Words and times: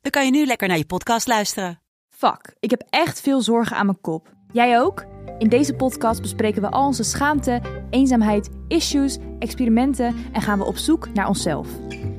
dan 0.00 0.10
kan 0.10 0.24
je 0.24 0.30
nu 0.30 0.46
lekker 0.46 0.68
naar 0.68 0.76
je 0.76 0.86
podcast 0.86 1.26
luisteren. 1.26 1.80
Fuck, 2.08 2.54
ik 2.60 2.70
heb 2.70 2.82
echt 2.90 3.20
veel 3.20 3.40
zorgen 3.40 3.76
aan 3.76 3.86
mijn 3.86 4.00
kop. 4.00 4.28
Jij 4.52 4.80
ook? 4.80 5.04
In 5.38 5.48
deze 5.48 5.74
podcast 5.74 6.20
bespreken 6.20 6.62
we 6.62 6.70
al 6.70 6.86
onze 6.86 7.02
schaamte, 7.02 7.60
eenzaamheid, 7.90 8.50
issues, 8.68 9.18
experimenten 9.38 10.16
en 10.32 10.42
gaan 10.42 10.58
we 10.58 10.64
op 10.64 10.76
zoek 10.76 11.08
naar 11.14 11.28
onszelf. 11.28 11.68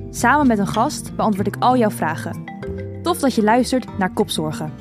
Samen 0.09 0.47
met 0.47 0.59
een 0.59 0.67
gast 0.67 1.15
beantwoord 1.15 1.47
ik 1.47 1.55
al 1.59 1.77
jouw 1.77 1.89
vragen. 1.89 2.43
Tof 3.03 3.19
dat 3.19 3.33
je 3.33 3.43
luistert 3.43 3.97
naar 3.97 4.13
Kopzorgen. 4.13 4.73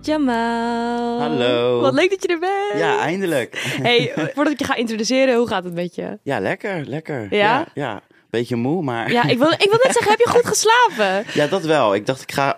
Jamal. 0.00 1.20
Hallo. 1.20 1.80
Wat 1.80 1.94
leuk 1.94 2.10
dat 2.10 2.22
je 2.22 2.28
er 2.28 2.38
bent. 2.38 2.80
Ja, 2.82 2.98
eindelijk. 2.98 3.54
Hey, 3.82 4.12
voordat 4.34 4.52
ik 4.52 4.58
je 4.58 4.64
ga 4.64 4.74
introduceren, 4.74 5.36
hoe 5.36 5.46
gaat 5.46 5.64
het 5.64 5.74
met 5.74 5.94
je? 5.94 6.18
Ja, 6.22 6.40
lekker, 6.40 6.86
lekker. 6.86 7.34
Ja? 7.34 7.58
Ja, 7.58 7.66
ja. 7.74 8.02
Beetje 8.30 8.56
moe, 8.56 8.82
maar... 8.82 9.12
Ja, 9.12 9.22
ik 9.24 9.38
wil, 9.38 9.50
ik 9.50 9.66
wil 9.70 9.78
net 9.82 9.92
zeggen, 9.92 10.10
heb 10.10 10.18
je 10.18 10.28
goed 10.28 10.46
geslapen? 10.46 11.24
Ja, 11.42 11.46
dat 11.46 11.62
wel. 11.64 11.94
Ik 11.94 12.06
dacht, 12.06 12.22
ik 12.22 12.32
ga... 12.32 12.56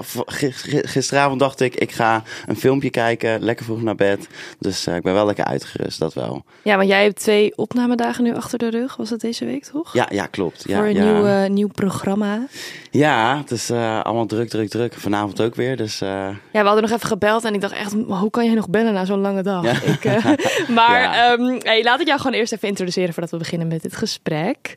Gisteravond 0.83 1.41
dacht 1.41 1.61
ik, 1.61 1.75
ik 1.75 1.93
ga 1.93 2.23
een 2.47 2.57
filmpje 2.57 2.91
kijken. 2.91 3.41
Lekker 3.42 3.65
vroeg 3.65 3.83
naar 3.83 3.95
bed. 3.95 4.27
Dus 4.59 4.87
eh, 4.87 4.97
ik 4.97 5.03
ben 5.03 5.15
wel 5.15 5.27
lekker 5.27 5.45
uitgerust, 5.45 5.98
dat 5.98 6.15
wel. 6.15 6.45
Ja, 6.62 6.77
want 6.77 6.89
jij 6.89 7.03
hebt 7.03 7.20
twee 7.20 7.53
opnamedagen 7.57 8.25
nu 8.25 8.34
achter 8.34 8.59
de 8.59 8.70
rug. 8.70 8.97
Was 8.97 9.09
dat 9.09 9.20
deze 9.20 9.45
week, 9.45 9.65
toch? 9.65 9.92
Ja, 9.92 10.07
ja, 10.11 10.27
klopt. 10.27 10.65
Ja, 10.67 10.77
Voor 10.79 10.87
een 10.87 10.95
ja. 10.95 11.05
nieuw, 11.45 11.47
nieuw 11.55 11.69
programma. 11.69 12.47
Ja, 12.91 13.39
het 13.39 13.51
is 13.51 13.70
eh, 13.70 14.01
allemaal 14.03 14.27
druk, 14.27 14.48
druk, 14.48 14.69
druk. 14.69 14.95
Vanavond 14.95 15.41
ook 15.41 15.55
weer, 15.55 15.77
dus... 15.77 16.01
eh, 16.01 16.09
Ja, 16.09 16.37
we 16.53 16.59
hadden 16.59 16.83
nog 16.83 16.92
even 16.92 17.07
gebeld 17.09 17.45
en 17.45 17.55
ik 17.55 17.61
dacht 17.61 17.73
echt, 17.75 17.92
hoe 18.07 18.31
kan 18.31 18.45
jij 18.45 18.55
nog 18.55 18.69
bellen 18.69 18.92
na 18.92 19.05
zo'n 19.05 19.20
lange 19.20 19.42
dag? 19.42 19.64
Ja. 19.64 19.92
Ik, 19.92 20.05
maar 20.69 21.01
Ja. 21.03 21.33
ehm, 21.33 21.59
hey, 21.62 21.83
laat 21.83 22.01
ik 22.01 22.07
jou 22.07 22.20
gewoon 22.20 22.37
eerst 22.37 22.53
even 22.53 22.69
introduceren 22.69 23.12
voordat 23.12 23.31
we 23.33 23.37
beginnen 23.39 23.69
met 23.69 23.83
dit 23.83 23.97
gesprek. 23.97 24.75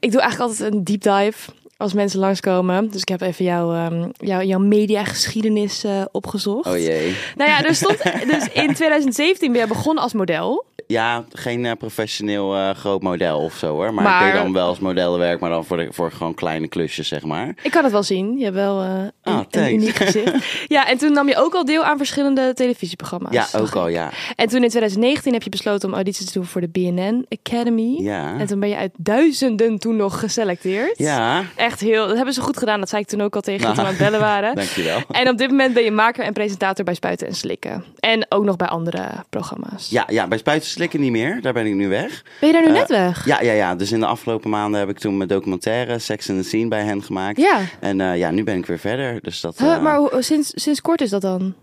Ik 0.00 0.12
doe 0.12 0.19
eigenlijk 0.20 0.50
altijd 0.50 0.72
een 0.72 0.84
deep 0.84 1.02
dive 1.02 1.50
als 1.76 1.92
mensen 1.92 2.20
langskomen. 2.20 2.90
Dus 2.90 3.00
ik 3.00 3.08
heb 3.08 3.20
even 3.20 3.44
jouw, 3.44 3.74
ehm, 3.74 4.08
jouw, 4.18 4.40
jouw 4.40 4.58
mediageschiedenis 4.58 5.84
eh, 5.84 6.02
opgezocht. 6.12 6.66
Oh 6.66 6.78
jee. 6.78 7.16
Nou 7.36 7.50
ja, 7.50 7.64
er 7.64 7.74
stond, 7.74 8.02
dus 8.02 8.48
in 8.52 8.74
2017 8.84 9.52
ben 9.52 9.60
je 9.60 9.66
begonnen 9.66 10.02
als 10.02 10.12
model. 10.12 10.64
Ja, 10.90 11.24
geen 11.32 11.64
eh, 11.66 11.72
professioneel 11.78 12.54
eh, 12.54 12.70
groot 12.74 13.02
model 13.02 13.38
of 13.38 13.54
zo 13.54 13.66
hoor. 13.74 13.94
Maar, 13.94 14.04
Maar- 14.04 14.26
ik 14.26 14.32
deed 14.32 14.42
dan 14.42 14.52
wel 14.52 14.66
als 14.66 14.78
modellenwerk, 14.78 15.40
maar 15.40 15.50
dan 15.50 15.64
voor, 15.64 15.76
de, 15.76 15.88
voor 15.90 16.12
gewoon 16.12 16.34
kleine 16.34 16.68
klusjes, 16.68 17.08
zeg 17.08 17.24
maar. 17.24 17.54
Ik 17.62 17.70
kan 17.70 17.82
het 17.82 17.92
wel 17.92 18.02
zien. 18.02 18.38
Je 18.38 18.44
hebt 18.44 18.56
wel 18.56 18.82
eh, 18.82 18.88
een, 19.22 19.32
Ah, 19.34 19.40
een 19.50 19.74
uniek 19.74 19.94
gezicht. 19.96 20.34
Ja, 20.66 20.86
en 20.88 20.98
toen 20.98 21.12
nam 21.12 21.28
je 21.28 21.36
ook 21.36 21.54
al 21.54 21.64
deel 21.64 21.84
aan 21.84 21.96
verschillende 21.96 22.52
televisieprogramma's. 22.54 23.32
Ja, 23.32 23.58
ook 23.58 23.74
al, 23.74 23.88
ja. 23.88 24.10
En 24.36 24.48
toen 24.48 24.62
in 24.62 24.68
2019 24.68 25.32
heb 25.32 25.42
je 25.42 25.50
besloten 25.50 25.88
om 25.88 25.94
audities 25.94 26.26
te 26.26 26.32
doen 26.32 26.44
voor 26.44 26.60
de 26.60 26.68
BNN 26.68 27.26
Academy. 27.28 27.96
Ja. 28.02 28.38
En 28.38 28.46
toen 28.46 28.60
ben 28.60 28.68
je 28.68 28.76
uit 28.76 28.92
duizenden 28.96 29.78
toen 29.78 29.96
nog 29.96 30.20
geselecteerd. 30.20 30.98
Ja, 30.98 31.42
Echt 31.56 31.80
heel, 31.80 32.06
dat 32.06 32.16
hebben 32.16 32.34
ze 32.34 32.40
goed 32.40 32.56
gedaan. 32.58 32.80
Dat 32.80 32.88
zei 32.88 33.02
ik 33.02 33.08
toen 33.08 33.20
ook 33.20 33.34
al 33.34 33.40
tegen 33.40 33.60
je 33.60 33.64
Nou, 33.66 33.74
toen 33.76 33.84
we 33.84 33.90
aan 33.90 33.96
het 33.96 34.04
bellen 34.10 34.26
waren. 34.26 34.54
dankjewel. 34.64 35.00
En 35.10 35.28
op 35.28 35.38
dit 35.38 35.50
moment 35.50 35.74
ben 35.74 35.84
je 35.84 35.90
maker 35.90 36.24
en 36.24 36.32
presentator 36.32 36.84
bij 36.84 36.94
Spuiten 36.94 37.26
en 37.26 37.34
Slikken. 37.34 37.84
En 38.00 38.26
ook 38.28 38.44
nog 38.44 38.56
bij 38.56 38.68
andere 38.68 39.08
programma's. 39.30 39.88
Ja, 39.90 40.04
ja, 40.08 40.26
bij 40.28 40.38
Spuiten 40.38 40.68
Slikken 40.80 41.00
niet 41.00 41.10
meer. 41.10 41.40
Daar 41.40 41.52
ben 41.52 41.66
ik 41.66 41.74
nu 41.74 41.88
weg. 41.88 42.24
Ben 42.40 42.48
je 42.48 42.54
daar 42.54 42.62
nu 42.62 42.68
Eh, 42.68 42.74
net 42.74 42.88
weg? 42.88 43.24
Ja, 43.26 43.40
ja, 43.42 43.52
ja. 43.52 43.74
Dus 43.74 43.92
in 43.92 44.00
de 44.00 44.06
afgelopen 44.06 44.50
maanden 44.50 44.80
heb 44.80 44.88
ik 44.88 44.98
toen 44.98 45.16
mijn 45.16 45.28
documentaire 45.28 45.98
Sex 45.98 46.30
and 46.30 46.38
the 46.42 46.44
Scene 46.48 46.68
bij 46.68 46.82
hen 46.84 47.02
gemaakt. 47.02 47.36
Ja. 47.36 47.60
En 47.80 48.00
eh, 48.00 48.16
ja, 48.18 48.30
nu 48.30 48.44
ben 48.44 48.56
ik 48.56 48.66
weer 48.66 48.78
verder. 48.78 49.20
Dus 49.22 49.40
dat, 49.40 49.58
Huh, 49.58 49.74
eh, 49.74 49.82
maar 49.82 50.00
sinds, 50.18 50.52
sinds 50.54 50.80
kort 50.80 51.00
is 51.00 51.10
dat 51.10 51.20
dan? 51.22 51.54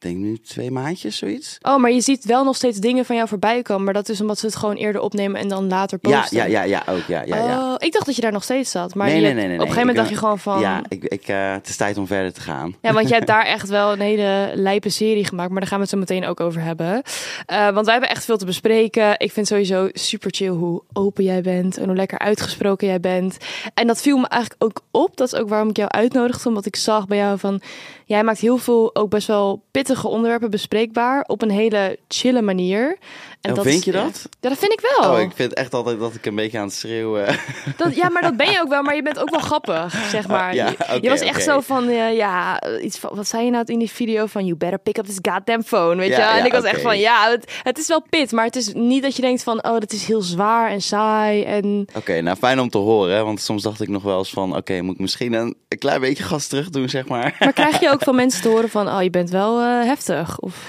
Ik 0.00 0.06
denk 0.06 0.18
nu 0.18 0.38
twee 0.38 0.70
maandjes, 0.70 1.16
zoiets. 1.16 1.58
Oh, 1.62 1.76
maar 1.76 1.90
je 1.90 2.00
ziet 2.00 2.24
wel 2.24 2.44
nog 2.44 2.56
steeds 2.56 2.78
dingen 2.78 3.04
van 3.04 3.16
jou 3.16 3.28
voorbij 3.28 3.62
komen. 3.62 3.84
Maar 3.84 3.94
dat 3.94 4.08
is 4.08 4.20
omdat 4.20 4.38
ze 4.38 4.46
het 4.46 4.56
gewoon 4.56 4.74
eerder 4.76 5.00
opnemen 5.00 5.40
en 5.40 5.48
dan 5.48 5.68
later 5.68 5.98
Ja, 6.02 6.18
posten. 6.20 6.36
ja, 6.36 6.44
ja, 6.44 6.62
ja, 6.62 6.82
ook. 6.88 7.02
Ja, 7.08 7.22
ja, 7.22 7.36
ja. 7.36 7.58
Oh, 7.58 7.74
ik 7.78 7.92
dacht 7.92 8.06
dat 8.06 8.14
je 8.16 8.22
daar 8.22 8.32
nog 8.32 8.42
steeds 8.42 8.70
zat. 8.70 8.94
Maar 8.94 9.06
nee, 9.06 9.16
je- 9.16 9.22
nee, 9.22 9.34
nee, 9.34 9.46
nee. 9.46 9.54
op 9.54 9.60
een 9.60 9.72
gegeven 9.72 9.80
moment 9.86 9.96
dacht 9.96 10.08
je 10.08 10.16
gewoon 10.16 10.38
van... 10.38 10.60
Ja, 10.60 10.82
ik, 10.88 11.04
ik, 11.04 11.28
eh, 11.28 11.52
het 11.52 11.68
is 11.68 11.76
tijd 11.76 11.98
om 11.98 12.06
verder 12.06 12.32
te 12.32 12.40
gaan. 12.40 12.74
Ja, 12.82 12.92
want 12.92 13.08
je 13.08 13.14
hebt 13.14 13.26
daar 13.34 13.44
echt 13.44 13.68
wel 13.68 13.92
een 13.92 14.00
hele 14.00 14.50
lijpe 14.54 14.88
serie 14.88 15.24
gemaakt. 15.24 15.50
Maar 15.50 15.60
daar 15.60 15.68
gaan 15.68 15.78
we 15.78 15.84
het 15.84 15.92
zo 15.92 15.98
meteen 15.98 16.26
ook 16.26 16.40
over 16.40 16.60
hebben. 16.62 17.02
Eh, 17.46 17.68
want 17.70 17.84
wij 17.84 17.94
hebben 17.94 18.10
echt 18.10 18.24
veel 18.24 18.36
te 18.38 18.44
bespreken. 18.46 19.14
Ik 19.18 19.32
vind 19.32 19.46
sowieso 19.46 19.88
super 19.92 20.30
chill 20.34 20.48
hoe 20.48 20.82
open 20.92 21.24
jij 21.24 21.40
bent. 21.40 21.76
En 21.78 21.84
hoe 21.86 21.96
lekker 21.96 22.18
uitgesproken 22.18 22.86
jij 22.86 23.00
bent. 23.00 23.36
En 23.74 23.86
dat 23.86 24.00
viel 24.00 24.16
me 24.18 24.26
eigenlijk 24.26 24.64
ook 24.64 24.80
op. 24.90 25.16
Dat 25.16 25.32
is 25.32 25.38
ook 25.38 25.48
waarom 25.48 25.68
ik 25.68 25.76
jou 25.76 25.90
uitnodigde. 25.90 26.48
Omdat 26.48 26.66
ik 26.66 26.76
zag 26.76 27.06
bij 27.06 27.18
jou 27.18 27.38
van... 27.38 27.60
Jij 28.04 28.24
maakt 28.24 28.40
heel 28.40 28.56
veel 28.56 28.94
ook 28.94 29.10
best 29.10 29.26
wel 29.26 29.62
pittige 29.90 30.08
onderwerpen 30.08 30.50
bespreekbaar. 30.50 31.24
Op 31.26 31.42
een 31.42 31.50
hele 31.50 31.98
chille 32.08 32.42
manier. 32.42 32.98
En 33.40 33.58
Oh, 33.58 33.64
is- 33.66 33.72
vind 33.72 33.84
je 33.84 33.92
dat? 33.92 34.28
Ja, 34.40 34.48
dat 34.48 34.58
vind 34.58 34.72
ik 34.72 34.80
wel. 34.96 35.12
Oh, 35.12 35.20
ik 35.20 35.30
vind 35.34 35.54
echt 35.54 35.74
altijd 35.74 35.98
dat 35.98 36.14
ik 36.14 36.26
een 36.26 36.34
beetje 36.34 36.58
aan 36.58 36.64
het 36.64 36.74
schreeuwen. 36.74 37.26
Dat, 37.76 37.96
ja, 37.96 38.08
maar 38.08 38.22
dat 38.22 38.36
ben 38.36 38.50
je 38.50 38.60
ook 38.60 38.68
wel. 38.68 38.82
Maar 38.82 38.94
je 38.94 39.02
bent 39.02 39.18
ook 39.18 39.30
wel 39.30 39.40
grappig, 39.40 39.94
zeg 40.10 40.28
maar. 40.28 40.48
Oh, 40.48 40.54
ja, 40.54 40.74
je, 41.00 41.08
was 41.08 41.20
echt 41.20 41.42
zo 41.42 41.60
van, 41.60 41.88
eh, 41.88 42.16
ja, 42.16 42.62
iets 42.80 42.98
van, 42.98 43.10
wat 43.14 43.28
zei 43.28 43.44
je 43.44 43.50
nou 43.50 43.64
in 43.66 43.78
die 43.78 43.90
video 43.90 44.26
van, 44.26 44.44
you 44.44 44.56
better 44.56 44.78
pick 44.78 44.98
up 44.98 45.04
this 45.06 45.18
goddamn 45.32 45.62
phone, 45.62 45.96
weet 45.96 46.08
Ja, 46.08 46.16
je? 46.16 46.22
En 46.22 46.38
ja, 46.38 46.44
ik 46.44 46.52
was 46.52 46.64
echt 46.64 46.80
van, 46.80 46.98
ja, 46.98 47.30
het, 47.30 47.52
het 47.62 47.78
is 47.78 47.86
wel 47.88 48.02
pit, 48.10 48.32
maar 48.32 48.44
het 48.44 48.56
is 48.56 48.72
niet 48.72 49.02
dat 49.02 49.16
je 49.16 49.22
denkt 49.22 49.42
van, 49.42 49.64
oh, 49.64 49.72
dat 49.78 49.92
is 49.92 50.04
heel 50.04 50.22
zwaar 50.22 50.70
en 50.70 50.80
saai 50.82 51.42
en... 51.44 51.86
Oké, 51.96 52.20
nou 52.20 52.36
fijn 52.36 52.60
om 52.60 52.68
te 52.70 52.78
horen. 52.78 53.16
hè, 53.16 53.24
Want 53.24 53.40
soms 53.40 53.62
dacht 53.62 53.80
ik 53.80 53.88
nog 53.88 54.02
wel 54.02 54.18
eens 54.18 54.30
van... 54.30 54.56
Oké, 54.56 54.80
moet 54.80 54.94
ik 54.94 55.00
misschien 55.00 55.32
een, 55.32 55.56
een 55.68 55.78
klein 55.78 56.00
beetje 56.00 56.22
gas 56.24 56.46
terug 56.46 56.70
doen, 56.70 56.88
zeg 56.88 57.08
maar. 57.08 57.36
Maar 57.38 57.52
krijg 57.52 57.80
je 57.80 57.90
ook 57.90 58.02
van 58.08 58.14
mensen 58.14 58.42
te 58.42 58.48
horen 58.48 58.68
van, 58.70 58.88
oh, 58.88 59.02
je 59.02 59.10
bent 59.10 59.30
wel 59.30 59.60
eh, 59.60 59.84
heftig? 59.84 60.38
Of... 60.38 60.64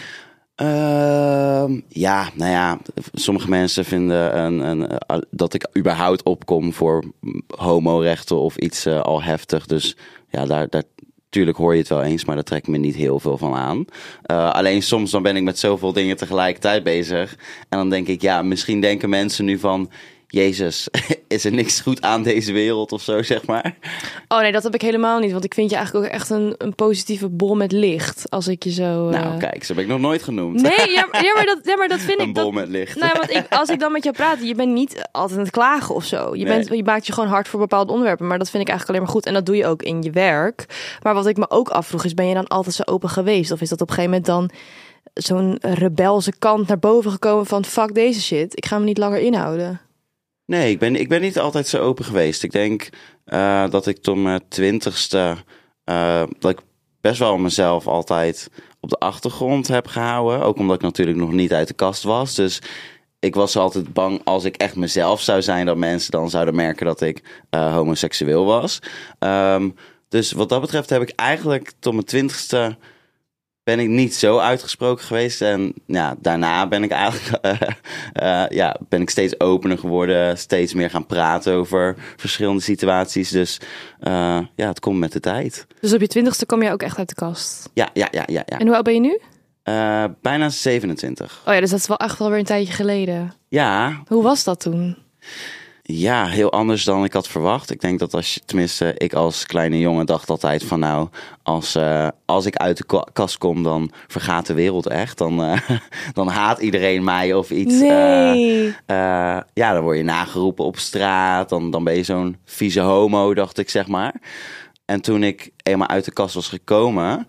Ehm, 0.62 1.80
ja, 1.88 2.30
nou 2.34 2.52
ja, 2.52 2.80
sommige 3.14 3.50
mensen 3.50 3.86
vinden 3.86 4.38
een, 4.38 4.60
een, 4.60 4.88
eh, 4.88 5.18
dat 5.30 5.54
ik 5.54 5.68
überhaupt 5.78 6.24
opkom 6.24 6.74
voor 6.74 7.04
homorechten 7.48 8.38
of 8.38 8.58
iets 8.58 8.86
eh, 8.86 9.02
al 9.02 9.24
heftig. 9.24 9.66
Dus 9.66 9.96
ja, 10.30 10.46
daar, 10.46 10.70
daar, 10.70 10.84
tuurlijk 11.30 11.58
hoor 11.58 11.74
je 11.74 11.80
het 11.80 11.90
wel 11.90 12.04
eens, 12.04 12.26
maar 12.26 12.36
daar 12.36 12.44
trek 12.44 12.62
ik 12.62 12.68
me 12.68 12.78
niet 12.78 12.96
heel 12.96 13.20
veel 13.20 13.38
van 13.38 13.54
aan. 13.54 13.86
Eh, 14.24 14.52
alleen 14.52 14.82
soms 14.82 15.12
dan 15.12 15.24
ben 15.24 15.36
ik 15.36 15.44
met 15.44 15.60
zoveel 15.60 15.94
dingen 15.94 16.18
tegelijkertijd 16.18 16.84
bezig. 16.84 17.36
En 17.70 17.78
dan 17.78 17.90
denk 17.90 18.08
ik, 18.08 18.22
ja, 18.22 18.42
misschien 18.42 18.82
denken 18.82 19.10
mensen 19.10 19.46
nu 19.46 19.60
van... 19.60 19.90
Jezus, 20.34 20.88
is 21.28 21.46
er 21.46 21.52
niks 21.52 21.80
goed 21.82 22.02
aan 22.02 22.24
deze 22.24 22.52
wereld 22.52 22.92
of 22.92 23.02
zo, 23.02 23.22
zeg 23.24 23.46
maar. 23.46 23.76
Oh 24.28 24.40
nee, 24.40 24.52
dat 24.52 24.64
heb 24.64 24.74
ik 24.74 24.82
helemaal 24.82 25.20
niet, 25.20 25.32
want 25.32 25.44
ik 25.44 25.54
vind 25.54 25.70
je 25.70 25.76
eigenlijk 25.76 26.06
ook 26.06 26.12
echt 26.12 26.30
een, 26.30 26.56
een 26.58 26.76
positieve 26.76 27.30
bol 27.30 27.56
met 27.56 27.72
licht, 27.72 28.30
als 28.30 28.48
ik 28.48 28.64
je 28.64 28.72
zo... 28.72 29.10
eh, 29.10 29.22
Nou, 29.24 29.38
kijk, 29.40 29.64
zo 29.64 29.74
heb 29.74 29.82
ik 29.84 29.90
nog 29.90 30.00
nooit 30.00 30.24
genoemd. 30.24 30.62
Nee, 30.62 30.90
ja, 30.92 31.08
maar- 31.12 31.24
ja, 31.26 31.34
maar 31.34 31.46
dat, 31.46 31.60
ja, 31.64 31.76
maar 31.78 31.88
dat 31.88 32.00
vind 32.00 32.20
een 32.20 32.28
ik... 32.28 32.34
bol 32.34 32.44
dat, 32.44 32.54
met 32.54 32.68
licht. 32.70 33.00
Nou, 33.00 33.12
want 33.18 33.30
ik, 33.30 33.46
als 33.50 33.70
ik 33.70 33.80
dan 33.80 33.92
met 33.92 34.04
jou 34.04 34.16
praat, 34.16 34.44
je 34.44 34.56
bent 34.56 34.72
niet 34.74 35.08
altijd 35.12 35.38
aan 35.40 35.46
het 35.46 35.54
klagen 35.54 35.96
of 35.96 36.04
zo. 36.06 36.36
Je, 36.36 36.44
Nee. 36.46 36.54
bent, 36.58 36.76
je 36.78 36.84
maakt 36.84 37.06
je 37.08 37.14
gewoon 37.14 37.30
hard 37.30 37.48
voor 37.48 37.60
bepaalde 37.60 37.92
onderwerpen. 37.92 38.28
Maar 38.28 38.38
dat 38.38 38.50
vind 38.50 38.64
ik 38.64 38.70
eigenlijk 38.70 38.90
alleen 39.00 39.08
maar 39.12 39.16
goed. 39.22 39.26
En 39.30 39.34
dat 39.34 39.46
doe 39.46 39.56
je 39.56 39.66
ook 39.68 39.84
in 39.84 40.02
je 40.02 40.12
werk. 40.12 40.66
Maar 41.02 41.14
wat 41.14 41.28
ik 41.28 41.38
me 41.38 41.50
ook 41.50 41.70
afvroeg 41.70 42.06
is, 42.06 42.14
ben 42.14 42.28
je 42.28 42.34
dan 42.34 42.48
altijd 42.48 42.76
zo 42.76 42.82
open 42.86 43.10
geweest? 43.10 43.52
Of 43.52 43.62
is 43.62 43.70
dat 43.70 43.82
op 43.82 43.90
een 43.90 43.96
gegeven 43.96 44.22
moment 44.24 44.30
dan 44.54 44.60
zo'n 45.14 45.58
rebelse 45.62 46.34
kant 46.40 46.68
naar 46.68 46.80
boven 46.80 47.12
gekomen 47.12 47.46
van... 47.46 47.66
fuck 47.66 47.94
deze 47.94 48.22
shit, 48.22 48.58
ik 48.58 48.66
ga 48.66 48.78
me 48.78 48.86
niet 48.86 48.98
langer 48.98 49.20
inhouden. 49.20 49.82
Nee, 50.52 50.72
ik 50.72 50.80
ben, 50.80 50.96
ik 50.96 51.10
ben 51.10 51.22
niet 51.22 51.40
altijd 51.40 51.68
zo 51.68 51.78
open 51.78 52.06
geweest. 52.06 52.44
Ik 52.44 52.52
denk 52.52 52.90
eh, 53.26 53.70
dat 53.70 53.88
ik 53.88 53.98
tot 53.98 54.18
mijn 54.18 54.42
twintigste... 54.48 55.36
eh, 55.84 56.24
dat 56.40 56.52
ik 56.52 56.60
best 57.02 57.20
wel 57.20 57.38
mezelf 57.38 57.88
altijd 57.88 58.50
op 58.80 58.90
de 58.90 58.98
achtergrond 58.98 59.68
heb 59.68 59.88
gehouden. 59.88 60.42
Ook 60.42 60.58
omdat 60.58 60.76
ik 60.76 60.82
natuurlijk 60.82 61.18
nog 61.18 61.32
niet 61.32 61.54
uit 61.54 61.68
de 61.68 61.74
kast 61.74 62.04
was. 62.04 62.36
Dus 62.36 62.62
ik 63.20 63.36
was 63.36 63.56
altijd 63.56 63.94
bang 63.94 64.22
als 64.24 64.44
ik 64.44 64.56
echt 64.56 64.76
mezelf 64.76 65.22
zou 65.22 65.42
zijn... 65.42 65.66
dat 65.66 65.78
mensen 65.78 66.12
dan 66.12 66.30
zouden 66.30 66.56
merken 66.56 66.86
dat 66.86 67.02
ik 67.02 67.46
eh, 67.50 67.74
homoseksueel 67.74 68.46
was. 68.46 68.80
Ehm, 69.20 69.70
dus 70.10 70.32
wat 70.32 70.50
dat 70.50 70.62
betreft 70.62 70.90
heb 70.90 71.02
ik 71.02 71.14
eigenlijk 71.16 71.72
tot 71.80 71.94
mijn 71.94 72.06
twintigste... 72.06 72.78
ben 73.64 73.80
ik 73.80 73.88
niet 73.88 74.16
zo 74.16 74.38
uitgesproken 74.38 75.06
geweest. 75.06 75.42
En 75.42 75.74
ja, 75.86 76.16
daarna 76.20 76.68
ben 76.68 76.84
ik 76.84 76.92
eigenlijk 76.92 77.44
eh, 77.46 77.62
eh, 78.14 78.50
ja, 78.50 78.76
ben 78.90 79.02
ik 79.02 79.10
steeds 79.10 79.40
opener 79.40 79.78
geworden. 79.78 80.38
Steeds 80.38 80.74
meer 80.74 80.90
gaan 80.90 81.06
praten 81.06 81.54
over 81.54 81.96
verschillende 82.16 82.62
situaties. 82.62 83.30
Dus 83.30 83.60
eh, 84.00 84.40
ja, 84.56 84.68
het 84.68 84.80
komt 84.80 85.00
met 85.00 85.12
de 85.12 85.20
tijd. 85.20 85.68
Dus 85.80 85.94
op 85.94 86.02
je 86.02 86.08
twintigste 86.08 86.46
kom 86.46 86.64
je 86.64 86.72
ook 86.72 86.84
echt 86.84 86.98
uit 86.98 87.10
de 87.10 87.16
kast. 87.16 87.70
Ja, 87.74 87.90
ja, 87.94 88.08
ja, 88.12 88.24
ja. 88.26 88.44
ja. 88.46 88.60
En 88.60 88.66
hoe 88.66 88.76
oud 88.76 88.84
ben 88.84 88.94
je 88.94 89.00
nu? 89.00 89.20
Bijna 90.22 90.50
27. 90.50 91.42
Oh 91.46 91.54
ja, 91.54 91.60
dus 91.60 91.70
dat 91.70 91.80
is 91.80 91.88
wel 91.88 91.98
echt 91.98 92.20
wel 92.20 92.30
weer 92.30 92.40
een 92.40 92.46
tijdje 92.46 92.74
geleden. 92.74 93.34
Ja, 93.48 94.02
Hoe 94.08 94.24
was 94.24 94.44
dat 94.44 94.60
toen? 94.60 94.98
Ja, 95.84 96.26
heel 96.28 96.52
anders 96.52 96.84
dan 96.84 97.04
ik 97.04 97.14
had 97.14 97.28
verwacht. 97.28 97.72
Ik 97.72 97.82
denk 97.82 98.00
dat 98.00 98.14
als 98.14 98.34
je, 98.34 98.40
tenminste, 98.46 98.94
ik 98.98 99.14
als 99.14 99.46
kleine 99.46 99.80
jongen 99.80 100.06
dacht 100.06 100.30
altijd 100.30 100.64
van 100.64 100.80
nou, 100.80 101.08
als, 101.44 101.76
eh, 101.76 102.08
als 102.26 102.46
ik 102.46 102.56
uit 102.56 102.78
de 102.78 103.04
kast 103.14 103.38
kom, 103.38 103.64
dan 103.64 103.92
vergaat 104.08 104.46
de 104.46 104.54
wereld 104.54 104.88
echt. 104.88 105.18
Dan, 105.18 105.44
eh, 105.44 105.60
dan 106.14 106.28
haat 106.28 106.60
iedereen 106.60 107.04
mij 107.04 107.34
of 107.34 107.50
iets. 107.52 107.74
Eh, 107.82 107.88
Nee. 108.32 108.74
ja, 109.54 109.74
dan 109.74 109.82
word 109.82 109.98
je 109.98 110.04
nageroepen 110.04 110.66
op 110.66 110.78
straat. 110.78 111.50
Dan, 111.50 111.72
dan 111.72 111.84
ben 111.84 111.96
je 111.96 112.04
zo'n 112.04 112.38
vieze 112.46 112.80
homo, 112.80 113.34
dacht 113.34 113.58
ik, 113.58 113.70
zeg 113.70 113.88
maar. 113.88 114.14
En 114.86 115.02
toen 115.02 115.24
ik 115.24 115.52
eenmaal 115.64 115.88
uit 115.88 116.06
de 116.06 116.12
kast 116.14 116.36
was 116.36 116.48
gekomen, 116.48 117.28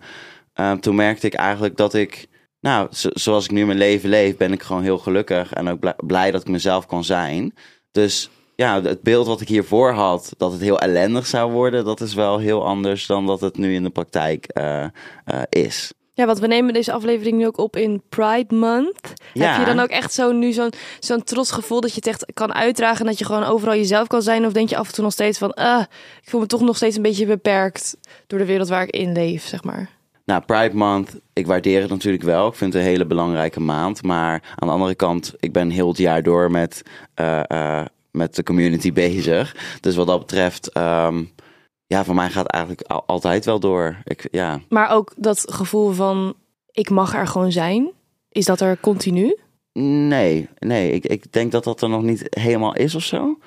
eh, 0.53 0.71
toen 0.71 0.95
merkte 0.95 1.27
ik 1.27 1.33
eigenlijk 1.33 1.77
dat 1.77 1.93
ik, 1.93 2.27
nou, 2.59 2.87
zo- 2.91 3.09
zoals 3.13 3.45
ik 3.45 3.51
nu 3.51 3.65
mijn 3.65 3.77
leven 3.77 4.09
leef, 4.09 4.37
ben 4.37 4.51
ik 4.53 4.63
gewoon 4.63 4.83
heel 4.83 4.97
gelukkig 4.97 5.53
en 5.53 5.67
ook 5.69 5.79
bl- 5.79 6.05
blij 6.05 6.31
dat 6.31 6.41
ik 6.41 6.47
mezelf 6.47 6.85
kan 6.85 7.03
zijn. 7.03 7.53
Dus 7.91 8.29
ja, 8.55 8.81
het 8.81 9.01
beeld 9.01 9.27
wat 9.27 9.41
ik 9.41 9.47
hiervoor 9.47 9.91
had, 9.91 10.33
dat 10.37 10.51
het 10.51 10.61
heel 10.61 10.79
ellendig 10.79 11.25
zou 11.25 11.51
worden, 11.51 11.85
dat 11.85 12.01
is 12.01 12.13
wel 12.13 12.37
heel 12.37 12.65
anders 12.65 13.05
dan 13.05 13.25
dat 13.25 13.41
het 13.41 13.57
nu 13.57 13.73
in 13.73 13.83
de 13.83 13.89
praktijk 13.89 14.45
eh, 14.45 14.83
eh, 14.83 14.89
is. 15.49 15.93
Ja, 16.15 16.25
want 16.25 16.39
we 16.39 16.47
nemen 16.47 16.73
deze 16.73 16.91
aflevering 16.91 17.37
nu 17.37 17.45
ook 17.47 17.57
op 17.57 17.75
in 17.75 18.01
Pride 18.09 18.55
Month. 18.55 19.13
Ja. 19.33 19.51
Heb 19.51 19.59
je 19.59 19.73
dan 19.73 19.83
ook 19.83 19.89
echt 19.89 20.13
zo 20.13 20.31
nu 20.31 20.51
zo'n 20.51 20.71
zo'n 20.99 21.23
trots 21.23 21.51
gevoel 21.51 21.81
dat 21.81 21.89
je 21.89 21.95
het 21.95 22.07
echt 22.07 22.25
kan 22.33 22.53
uitdragen 22.53 22.99
en 22.99 23.05
dat 23.05 23.19
je 23.19 23.25
gewoon 23.25 23.43
overal 23.43 23.75
jezelf 23.75 24.07
kan 24.07 24.21
zijn? 24.21 24.45
Of 24.45 24.53
denk 24.53 24.69
je 24.69 24.77
af 24.77 24.87
en 24.87 24.93
toe 24.93 25.03
nog 25.03 25.13
steeds 25.13 25.37
van, 25.37 25.53
ah, 25.53 25.81
ik 26.21 26.29
voel 26.29 26.41
me 26.41 26.47
toch 26.47 26.61
nog 26.61 26.75
steeds 26.75 26.95
een 26.95 27.01
beetje 27.01 27.25
beperkt 27.25 27.97
door 28.27 28.39
de 28.39 28.45
wereld 28.45 28.69
waar 28.69 28.83
ik 28.83 28.89
in 28.89 29.11
leef, 29.11 29.45
zeg 29.45 29.63
maar. 29.63 29.89
Nou, 30.25 30.41
Pride 30.41 30.75
Month, 30.75 31.19
ik 31.33 31.47
waardeer 31.47 31.81
het 31.81 31.89
natuurlijk 31.89 32.23
wel. 32.23 32.47
Ik 32.47 32.55
vind 32.55 32.73
het 32.73 32.81
een 32.81 32.89
hele 32.89 33.05
belangrijke 33.05 33.59
maand. 33.59 34.03
Maar 34.03 34.55
aan 34.55 34.67
de 34.67 34.73
andere 34.73 34.95
kant, 34.95 35.33
ik 35.39 35.51
ben 35.51 35.69
heel 35.69 35.87
het 35.87 35.97
jaar 35.97 36.23
door 36.23 36.51
met, 36.51 36.81
eh, 37.13 37.85
met 38.13 38.35
de 38.35 38.43
community 38.43 38.93
bezig. 38.93 39.55
Dus 39.79 39.95
wat 39.95 40.07
dat 40.07 40.19
betreft, 40.19 40.67
ehm, 40.71 41.23
ja, 41.85 42.03
voor 42.03 42.15
mij 42.15 42.29
gaat 42.29 42.43
het 42.43 42.51
eigenlijk 42.51 42.87
al- 42.87 43.03
altijd 43.05 43.45
wel 43.45 43.59
door. 43.59 43.97
Ik, 44.03 44.27
ja. 44.31 44.59
Maar 44.69 44.89
ook 44.91 45.13
dat 45.17 45.45
gevoel 45.51 45.91
van, 45.91 46.33
ik 46.71 46.89
mag 46.89 47.13
er 47.15 47.27
gewoon 47.27 47.51
zijn. 47.51 47.91
Is 48.29 48.45
dat 48.45 48.61
er 48.61 48.77
continu? 48.79 49.37
Nee, 50.07 50.49
nee, 50.59 50.91
ik, 50.91 51.05
ik 51.05 51.31
denk 51.31 51.51
dat 51.51 51.63
dat 51.63 51.81
er 51.81 51.89
nog 51.89 52.01
niet 52.01 52.27
helemaal 52.29 52.75
is 52.75 52.95
of 52.95 53.03
zo. 53.03 53.37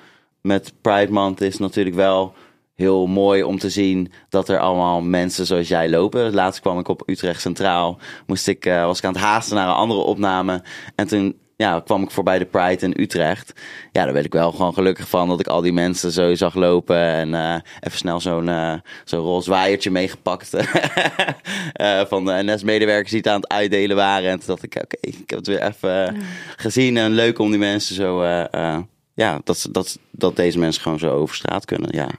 Met 0.41 0.73
Pride 0.81 1.11
Month 1.11 1.41
is 1.41 1.57
natuurlijk 1.57 1.95
wel 1.95 2.33
heel 2.75 3.07
mooi 3.07 3.43
om 3.43 3.59
te 3.59 3.69
zien 3.69 4.11
dat 4.29 4.49
er 4.49 4.59
allemaal 4.59 5.01
mensen 5.01 5.45
zoals 5.45 5.67
jij 5.67 5.89
lopen. 5.89 6.33
Laatst 6.33 6.61
kwam 6.61 6.79
ik 6.79 6.87
op 6.87 7.03
Utrecht 7.05 7.41
Centraal, 7.41 7.97
moest 8.27 8.47
ik, 8.47 8.65
eh, 8.65 8.85
was 8.85 8.97
ik 8.97 9.03
aan 9.05 9.13
het 9.13 9.21
haasten 9.21 9.55
naar 9.55 9.67
een 9.67 9.73
andere 9.75 9.99
opname. 9.99 10.63
En 10.95 11.07
toen 11.07 11.35
ja, 11.57 11.79
kwam 11.79 12.03
ik 12.03 12.11
voorbij 12.11 12.39
de 12.39 12.45
Pride 12.45 12.85
in 12.85 12.93
Utrecht. 12.97 13.53
Ja, 13.91 14.03
daar 14.03 14.13
werd 14.13 14.25
ik 14.25 14.33
wel 14.33 14.51
gewoon 14.51 14.73
gelukkig 14.73 15.09
van 15.09 15.27
dat 15.27 15.39
ik 15.39 15.47
al 15.47 15.61
die 15.61 15.73
mensen 15.73 16.11
zo 16.11 16.35
zag 16.35 16.55
lopen. 16.55 16.97
En 16.97 17.33
eh, 17.33 17.55
even 17.79 17.97
snel 17.97 18.19
zo'n 18.19 18.49
eh 18.49 18.73
zo'n 19.03 19.19
roze 19.19 19.49
waaiertje 19.49 19.91
meegepakt 19.91 20.53
eh, 21.73 22.01
van 22.05 22.25
de 22.25 22.43
NS-medewerkers 22.43 23.09
die 23.09 23.19
het 23.19 23.27
aan 23.27 23.41
het 23.41 23.51
uitdelen 23.51 23.95
waren. 23.95 24.29
En 24.29 24.37
toen 24.37 24.47
dacht 24.47 24.63
ik, 24.63 24.75
oké, 24.75 24.97
ik 24.99 25.29
heb 25.29 25.39
het 25.39 25.47
weer 25.47 25.61
even 25.61 26.17
gezien. 26.55 26.97
En 26.97 27.11
leuk 27.11 27.39
om 27.39 27.49
die 27.49 27.59
mensen 27.59 27.95
zo, 27.95 28.23
ja, 29.13 29.41
dat, 29.43 29.67
dat, 29.71 29.99
dat 30.11 30.35
deze 30.35 30.59
mensen 30.59 30.81
gewoon 30.81 30.99
zo 30.99 31.09
over 31.09 31.35
straat 31.35 31.65
kunnen, 31.65 31.89
ja. 31.95 32.09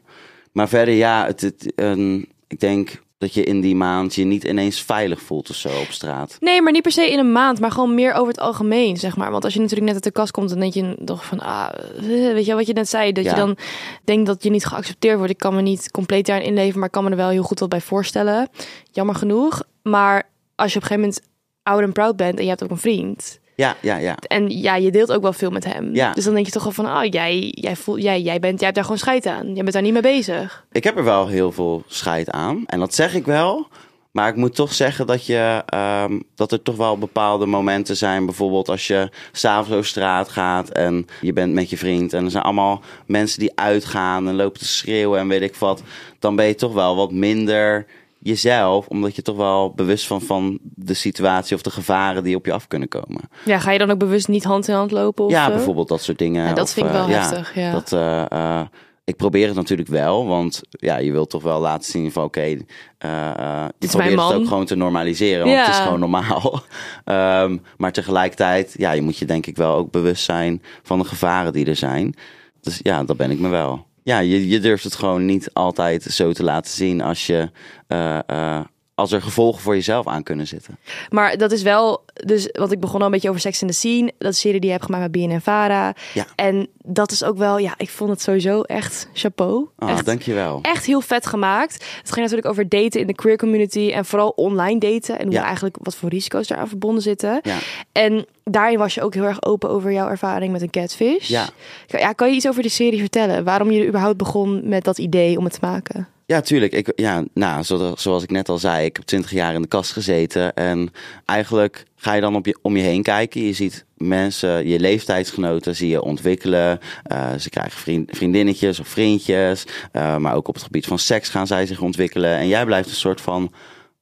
Maar 0.52 0.68
verder, 0.68 0.94
ja, 0.94 1.26
het, 1.26 1.40
het, 1.40 1.74
ehm, 1.74 2.16
ik 2.46 2.60
denk 2.60 3.02
dat 3.18 3.34
je 3.34 3.44
in 3.44 3.60
die 3.60 3.74
maand 3.76 4.14
je 4.14 4.24
niet 4.24 4.44
ineens 4.44 4.82
veilig 4.82 5.20
voelt 5.20 5.50
of 5.50 5.56
zo 5.56 5.68
op 5.68 5.90
straat. 5.90 6.36
Nee, 6.40 6.62
maar 6.62 6.72
niet 6.72 6.82
per 6.82 6.92
se 6.92 7.10
in 7.10 7.18
een 7.18 7.32
maand, 7.32 7.60
maar 7.60 7.70
gewoon 7.70 7.94
meer 7.94 8.12
over 8.12 8.28
het 8.28 8.40
algemeen, 8.40 8.96
zeg 8.96 9.16
maar. 9.16 9.30
Want 9.30 9.44
als 9.44 9.52
je 9.54 9.58
natuurlijk 9.60 9.86
net 9.86 9.94
uit 9.94 10.04
de 10.04 10.10
kast 10.20 10.30
komt, 10.30 10.48
dan 10.48 10.60
denk 10.60 10.74
je 10.74 10.96
toch 11.04 11.24
van, 11.24 11.40
ah, 11.40 11.68
eh, 11.96 12.02
weet 12.32 12.46
je 12.46 12.54
wat 12.54 12.66
je 12.66 12.72
net 12.72 12.88
zei, 12.88 13.12
dat 13.12 13.24
Ja. 13.24 13.30
je 13.30 13.36
dan 13.36 13.56
denkt 14.04 14.26
dat 14.26 14.42
je 14.42 14.50
niet 14.50 14.66
geaccepteerd 14.66 15.16
wordt. 15.16 15.32
Ik 15.32 15.38
kan 15.38 15.54
me 15.54 15.60
niet 15.62 15.90
compleet 15.90 16.26
daarin 16.26 16.46
inleven, 16.46 16.78
maar 16.78 16.86
ik 16.86 16.92
kan 16.94 17.04
me 17.04 17.10
er 17.10 17.16
wel 17.16 17.28
heel 17.28 17.42
goed 17.42 17.58
wat 17.60 17.68
bij 17.68 17.80
voorstellen. 17.80 18.48
Jammer 18.92 19.14
genoeg. 19.14 19.62
Maar 19.82 20.28
als 20.54 20.72
je 20.72 20.78
op 20.78 20.82
een 20.82 20.88
gegeven 20.88 21.00
moment 21.00 21.20
oud 21.62 21.80
en 21.82 21.92
proud 21.92 22.16
bent 22.16 22.36
en 22.36 22.42
je 22.42 22.48
hebt 22.48 22.62
ook 22.64 22.70
een 22.70 22.76
vriend. 22.78 23.38
Ja, 23.58 23.76
ja, 23.80 23.96
ja. 23.96 24.16
En 24.26 24.50
ja, 24.50 24.76
je 24.76 24.90
deelt 24.90 25.12
ook 25.12 25.22
wel 25.22 25.32
veel 25.32 25.50
met 25.50 25.64
hem. 25.64 25.94
Ja. 25.94 26.12
Dus 26.12 26.24
dan 26.24 26.34
denk 26.34 26.46
je 26.46 26.52
toch 26.52 26.62
wel 26.62 26.72
van, 26.72 26.86
ah, 26.86 27.04
jij, 27.10 27.52
jij, 27.54 27.76
voelt, 27.76 28.02
jij, 28.02 28.20
jij, 28.20 28.38
bent, 28.38 28.54
jij 28.54 28.64
hebt 28.64 28.74
daar 28.74 28.84
gewoon 28.84 28.98
scheid 28.98 29.26
aan. 29.26 29.46
Jij 29.46 29.62
bent 29.62 29.72
daar 29.72 29.82
niet 29.82 29.92
mee 29.92 30.02
bezig. 30.02 30.66
Ik 30.72 30.84
heb 30.84 30.96
er 30.96 31.04
wel 31.04 31.26
heel 31.26 31.52
veel 31.52 31.82
scheid 31.86 32.30
aan. 32.30 32.64
En 32.66 32.78
dat 32.78 32.94
zeg 32.94 33.14
ik 33.14 33.24
wel. 33.24 33.68
Maar 34.10 34.28
ik 34.28 34.36
moet 34.36 34.54
toch 34.54 34.72
zeggen 34.72 35.06
dat, 35.06 35.26
je, 35.26 35.62
ehm, 35.66 36.20
dat 36.34 36.52
er 36.52 36.62
toch 36.62 36.76
wel 36.76 36.98
bepaalde 36.98 37.46
momenten 37.46 37.96
zijn. 37.96 38.24
Bijvoorbeeld 38.24 38.68
als 38.68 38.86
je 38.86 39.10
s'avonds 39.32 39.70
over 39.70 39.86
straat 39.86 40.28
gaat 40.28 40.68
en 40.68 41.06
je 41.20 41.32
bent 41.32 41.52
met 41.52 41.70
je 41.70 41.76
vriend. 41.76 42.12
En 42.12 42.24
er 42.24 42.30
zijn 42.30 42.44
allemaal 42.44 42.82
mensen 43.06 43.38
die 43.38 43.52
uitgaan 43.54 44.28
en 44.28 44.36
lopen 44.36 44.58
te 44.58 44.68
schreeuwen 44.68 45.18
en 45.18 45.28
weet 45.28 45.42
ik 45.42 45.56
wat. 45.56 45.82
Dan 46.18 46.36
ben 46.36 46.46
je 46.46 46.54
toch 46.54 46.72
wel 46.72 46.96
wat 46.96 47.12
minder 47.12 47.86
jezelf. 48.18 48.86
Omdat 48.86 49.16
je 49.16 49.22
toch 49.22 49.36
wel 49.36 49.72
bewust 49.74 50.06
van, 50.06 50.20
van 50.20 50.58
de 50.62 50.94
situatie 50.94 51.56
of 51.56 51.62
de 51.62 51.70
gevaren 51.70 52.22
die 52.24 52.36
op 52.36 52.46
je 52.46 52.52
af 52.52 52.66
kunnen 52.66 52.88
komen. 52.88 53.20
Ja, 53.44 53.58
ga 53.58 53.70
je 53.70 53.78
dan 53.78 53.90
ook 53.90 53.98
bewust 53.98 54.28
niet 54.28 54.44
hand 54.44 54.68
in 54.68 54.74
hand 54.74 54.90
lopen? 54.90 55.24
Of 55.24 55.30
ja, 55.30 55.46
zo? 55.46 55.52
bijvoorbeeld 55.52 55.88
dat 55.88 56.02
soort 56.02 56.18
dingen. 56.18 56.44
Ja, 56.46 56.52
dat 56.54 56.64
Of, 56.64 56.70
vind 56.70 56.86
ik 56.86 56.92
wel 56.92 57.04
eh, 57.04 57.10
ja, 57.10 57.18
heftig, 57.20 57.54
ja. 57.54 57.72
Dat, 57.72 57.92
eh, 57.92 58.30
eh, 58.30 58.66
ik 59.04 59.16
probeer 59.16 59.46
het 59.46 59.56
natuurlijk 59.56 59.88
wel, 59.88 60.26
want 60.26 60.60
ja, 60.70 60.96
je 60.96 61.12
wilt 61.12 61.30
toch 61.30 61.42
wel 61.42 61.60
laten 61.60 61.90
zien 61.90 62.12
van 62.12 62.24
oké, 62.24 62.40
eh, 62.40 62.56
eh, 62.58 63.64
je 63.66 63.72
Dit 63.78 63.88
is 63.88 63.96
mijn 63.96 64.18
het 64.18 64.32
ook 64.32 64.46
gewoon 64.46 64.64
te 64.66 64.74
normaliseren, 64.76 65.44
want 65.46 65.58
het 65.58 65.68
is 65.68 65.76
Ja. 65.76 65.82
gewoon 65.82 66.00
normaal. 66.00 66.60
Ehm, 67.04 67.56
maar 67.76 67.92
tegelijkertijd, 67.92 68.74
ja, 68.76 68.92
je 68.92 69.02
moet 69.02 69.18
je 69.18 69.24
denk 69.24 69.46
ik 69.46 69.56
wel 69.56 69.74
ook 69.74 69.90
bewust 69.90 70.24
zijn 70.24 70.62
van 70.82 70.98
de 70.98 71.04
gevaren 71.04 71.52
die 71.52 71.66
er 71.66 71.76
zijn. 71.76 72.14
Dus 72.60 72.80
ja, 72.82 73.04
dat 73.04 73.16
ben 73.16 73.30
ik 73.30 73.38
me 73.38 73.48
wel. 73.48 73.86
Ja, 74.08 74.18
je, 74.18 74.60
durft 74.60 74.84
het 74.84 74.94
gewoon 74.94 75.24
niet 75.24 75.50
altijd 75.52 76.02
zo 76.02 76.32
te 76.32 76.44
laten 76.44 76.70
zien 76.70 77.00
als 77.00 77.26
je 77.26 77.50
eh, 77.86 78.18
eh, 78.26 78.64
als 78.98 79.12
er 79.12 79.22
gevolgen 79.22 79.62
voor 79.62 79.74
jezelf 79.74 80.06
aan 80.06 80.22
kunnen 80.22 80.46
zitten. 80.46 80.78
Maar 81.10 81.36
dat 81.36 81.52
is 81.52 81.62
wel, 81.62 82.04
dus 82.24 82.48
wat 82.52 82.72
ik 82.72 82.80
begon 82.80 83.00
al 83.00 83.06
een 83.06 83.12
beetje 83.12 83.28
over 83.28 83.40
Sex 83.40 83.62
in 83.62 83.68
the 83.68 83.74
Scene. 83.74 84.12
Dat 84.18 84.34
serie 84.34 84.60
die 84.60 84.66
je 84.70 84.74
hebt 84.74 84.84
gemaakt 84.84 85.02
met 85.02 85.12
BNN 85.12 85.40
Vara. 85.40 85.94
Ja. 86.14 86.26
En 86.34 86.68
dat 86.84 87.10
is 87.12 87.24
ook 87.24 87.36
wel, 87.38 87.58
ja, 87.58 87.74
ik 87.76 87.90
vond 87.90 88.10
het 88.10 88.22
sowieso 88.22 88.60
echt 88.62 89.08
chapeau. 89.12 89.68
Ah, 89.78 89.90
echt, 89.90 90.04
dankjewel. 90.06 90.58
echt 90.62 90.86
heel 90.86 91.00
vet 91.00 91.26
gemaakt. 91.26 91.72
Het 91.74 92.12
ging 92.12 92.16
natuurlijk 92.20 92.46
over 92.48 92.68
daten 92.68 93.00
in 93.00 93.06
de 93.06 93.14
queer 93.14 93.36
community 93.36 93.90
en 93.94 94.04
vooral 94.04 94.28
online 94.28 94.80
daten. 94.80 95.18
En 95.18 95.24
hoe 95.24 95.34
Ja. 95.34 95.44
eigenlijk 95.44 95.76
wat 95.82 95.94
voor 95.96 96.08
risico's 96.08 96.46
daaraan 96.46 96.68
verbonden 96.68 97.02
zitten. 97.02 97.40
Ja. 97.42 97.56
En 97.92 98.26
daarin 98.44 98.78
was 98.78 98.94
je 98.94 99.02
ook 99.02 99.14
heel 99.14 99.24
erg 99.24 99.42
open 99.44 99.70
over 99.70 99.92
jouw 99.92 100.08
ervaring 100.08 100.52
met 100.52 100.62
een 100.62 100.70
catfish. 100.70 101.28
Ja. 101.28 101.48
ja 101.86 102.12
kan 102.12 102.28
je 102.28 102.34
iets 102.34 102.48
over 102.48 102.62
die 102.62 102.70
serie 102.70 103.00
vertellen? 103.00 103.44
Waarom 103.44 103.70
je 103.70 103.86
überhaupt 103.86 104.16
begon 104.16 104.68
met 104.68 104.84
dat 104.84 104.98
idee 104.98 105.38
om 105.38 105.44
het 105.44 105.52
te 105.52 105.58
maken? 105.62 106.08
Ja, 106.28 106.40
tuurlijk. 106.40 106.72
Ik, 106.72 106.92
ja, 106.94 107.24
nou, 107.34 107.62
zo- 107.62 107.94
zoals 107.96 108.22
ik 108.22 108.30
net 108.30 108.48
al 108.48 108.58
zei, 108.58 108.84
ik 108.84 108.96
heb 108.96 109.04
twintig 109.04 109.30
jaar 109.30 109.54
in 109.54 109.62
de 109.62 109.68
kast 109.68 109.92
gezeten. 109.92 110.54
En 110.54 110.92
eigenlijk 111.24 111.84
ga 111.96 112.12
je 112.12 112.20
dan 112.20 112.36
op 112.36 112.46
je, 112.46 112.58
om 112.62 112.76
je 112.76 112.82
heen 112.82 113.02
kijken. 113.02 113.42
Je 113.42 113.52
ziet 113.52 113.84
mensen, 113.96 114.68
je 114.68 114.80
leeftijdsgenoten, 114.80 115.76
zie 115.76 115.88
je 115.88 116.02
ontwikkelen. 116.02 116.80
Eh, 117.02 117.34
ze 117.34 117.50
krijgen 117.50 117.80
vriend, 117.80 118.16
vriendinnetjes 118.16 118.80
of 118.80 118.88
vriendjes. 118.88 119.64
Eh, 119.92 120.16
maar 120.16 120.34
ook 120.34 120.48
op 120.48 120.54
het 120.54 120.62
gebied 120.62 120.86
van 120.86 120.98
seks 120.98 121.28
gaan 121.28 121.46
zij 121.46 121.66
zich 121.66 121.80
ontwikkelen. 121.80 122.36
En 122.36 122.48
jij 122.48 122.64
blijft 122.64 122.88
een 122.88 122.94
soort 122.94 123.20
van 123.20 123.52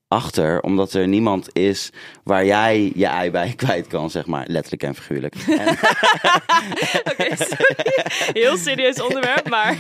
achter, 0.09 0.61
omdat 0.62 0.93
er 0.93 1.09
niemand 1.09 1.49
is 1.53 1.91
waar 2.25 2.45
jij 2.45 2.93
je 2.95 3.07
ei 3.07 3.31
bij 3.31 3.53
kwijt 3.57 3.87
kan, 3.87 4.11
zeg 4.11 4.27
maar. 4.27 4.45
Letterlijk 4.49 4.83
en 4.83 4.95
figuurlijk. 4.95 5.35
En, 7.17 7.37
Heel 8.33 8.57
serieus 8.57 9.00
onderwerp, 9.03 9.49
maar... 9.49 9.77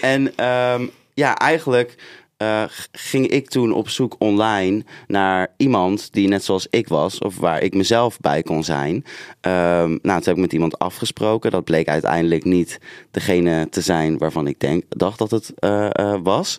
En 0.00 0.36
ehm, 0.36 0.86
ja, 1.16 1.36
eigenlijk 1.36 1.96
eh, 2.36 2.64
ging 2.92 3.26
ik 3.26 3.48
toen 3.48 3.72
op 3.72 3.88
zoek 3.88 4.16
online 4.18 4.84
naar 5.06 5.54
iemand 5.56 6.12
die 6.12 6.28
net 6.28 6.44
zoals 6.44 6.66
ik 6.70 6.88
was, 6.88 7.18
of 7.18 7.36
waar 7.36 7.62
ik 7.62 7.74
mezelf 7.74 8.20
bij 8.20 8.42
kon 8.42 8.64
zijn. 8.64 9.04
Ehm, 9.40 9.88
nou, 9.88 9.98
toen 10.00 10.22
heb 10.22 10.34
ik 10.34 10.36
met 10.36 10.52
iemand 10.52 10.78
afgesproken. 10.78 11.50
Dat 11.50 11.64
bleek 11.64 11.88
uiteindelijk 11.88 12.44
niet 12.44 12.78
degene 13.10 13.68
te 13.68 13.80
zijn 13.80 14.18
waarvan 14.18 14.46
ik 14.46 14.82
dacht 14.88 15.18
dat 15.18 15.30
het 15.30 15.52
eh, 15.54 15.88
eh, 15.92 16.20
was. 16.22 16.56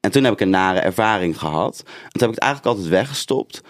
En 0.00 0.10
toen 0.10 0.24
heb 0.24 0.32
ik 0.32 0.40
een 0.40 0.50
nare 0.50 0.80
ervaring 0.80 1.38
gehad. 1.38 1.82
En 1.84 2.10
toen 2.10 2.20
heb 2.20 2.30
ik 2.30 2.34
het 2.34 2.44
eigenlijk 2.44 2.76
altijd 2.76 2.88
weggestopt. 2.88 3.60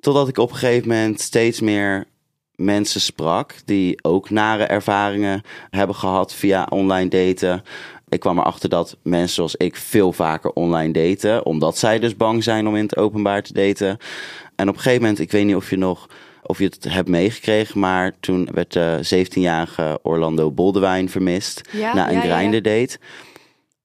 Totdat 0.00 0.28
ik 0.28 0.38
op 0.38 0.50
een 0.50 0.56
gegeven 0.56 0.88
moment 0.88 1.20
steeds 1.20 1.60
meer 1.60 2.06
mensen 2.56 3.00
sprak 3.00 3.54
die 3.64 4.04
ook 4.04 4.30
nare 4.30 4.64
ervaringen 4.64 5.42
hebben 5.70 5.96
gehad 5.96 6.34
via 6.34 6.66
online 6.70 7.08
daten. 7.08 7.62
Ik 8.14 8.20
kwam 8.20 8.38
erachter 8.38 8.68
dat 8.68 8.96
mensen 9.02 9.34
zoals 9.34 9.56
ik 9.56 9.76
veel 9.76 10.12
vaker 10.12 10.50
online 10.50 10.92
daten, 10.92 11.46
omdat 11.46 11.78
zij 11.78 11.98
dus 11.98 12.16
bang 12.16 12.42
zijn 12.42 12.68
om 12.68 12.76
in 12.76 12.82
het 12.82 12.96
openbaar 12.96 13.42
te 13.42 13.52
daten. 13.52 13.98
En 14.56 14.68
op 14.68 14.74
een 14.74 14.80
gegeven 14.80 15.00
moment, 15.00 15.18
ik 15.20 15.30
weet 15.30 15.44
niet 15.44 15.56
of 15.56 15.70
je 15.70 15.76
nog 15.76 16.08
of 16.42 16.58
je 16.58 16.64
het 16.64 16.84
hebt 16.88 17.08
meegekregen, 17.08 17.80
maar 17.80 18.12
toen 18.20 18.48
werd 18.52 18.72
de 18.72 19.24
17-jarige 19.26 19.98
Orlando 20.02 20.50
Boldewijn 20.50 21.10
vermist 21.10 21.68
Ja, 21.72 21.94
na 21.94 22.10
een 22.10 22.52
ja, 22.52 22.60
date. 22.60 22.98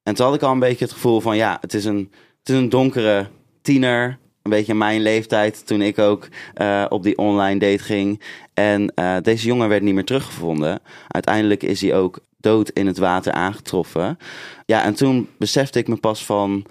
En 0.04 0.16
toen 0.16 0.26
had 0.26 0.36
ik 0.36 0.42
al 0.42 0.52
een 0.52 0.60
beetje 0.60 0.86
het 0.86 0.94
gevoel 0.94 1.22
van 1.22 1.38
ja, 1.38 1.58
het 1.62 1.74
is 1.74 1.86
een, 1.86 2.12
het 2.40 2.50
is 2.50 2.56
een 2.56 2.70
donkere 2.70 3.28
tiener. 3.62 4.18
Een 4.44 4.52
beetje 4.52 4.74
mijn 4.74 5.02
leeftijd 5.02 5.68
toen 5.68 5.82
ik 5.82 6.00
ook 6.00 6.28
uh, 6.62 6.86
op 6.90 7.04
die 7.04 7.18
online 7.18 7.60
date 7.60 7.84
ging. 7.84 8.22
En 8.54 8.92
uh, 8.96 9.18
deze 9.22 9.48
jongen 9.48 9.70
werd 9.70 9.84
niet 9.84 9.94
meer 9.94 10.06
teruggevonden. 10.06 10.80
Uiteindelijk 11.08 11.64
is 11.64 11.82
hij 11.82 11.96
ook 11.96 12.20
dood 12.38 12.70
in 12.70 12.88
het 12.88 12.98
water 12.98 13.32
aangetroffen. 13.32 14.18
Ja, 14.66 14.84
en 14.84 14.94
toen 14.94 15.30
besefte 15.38 15.80
ik 15.80 15.88
me 15.88 15.96
pas 15.96 16.26
van 16.26 16.66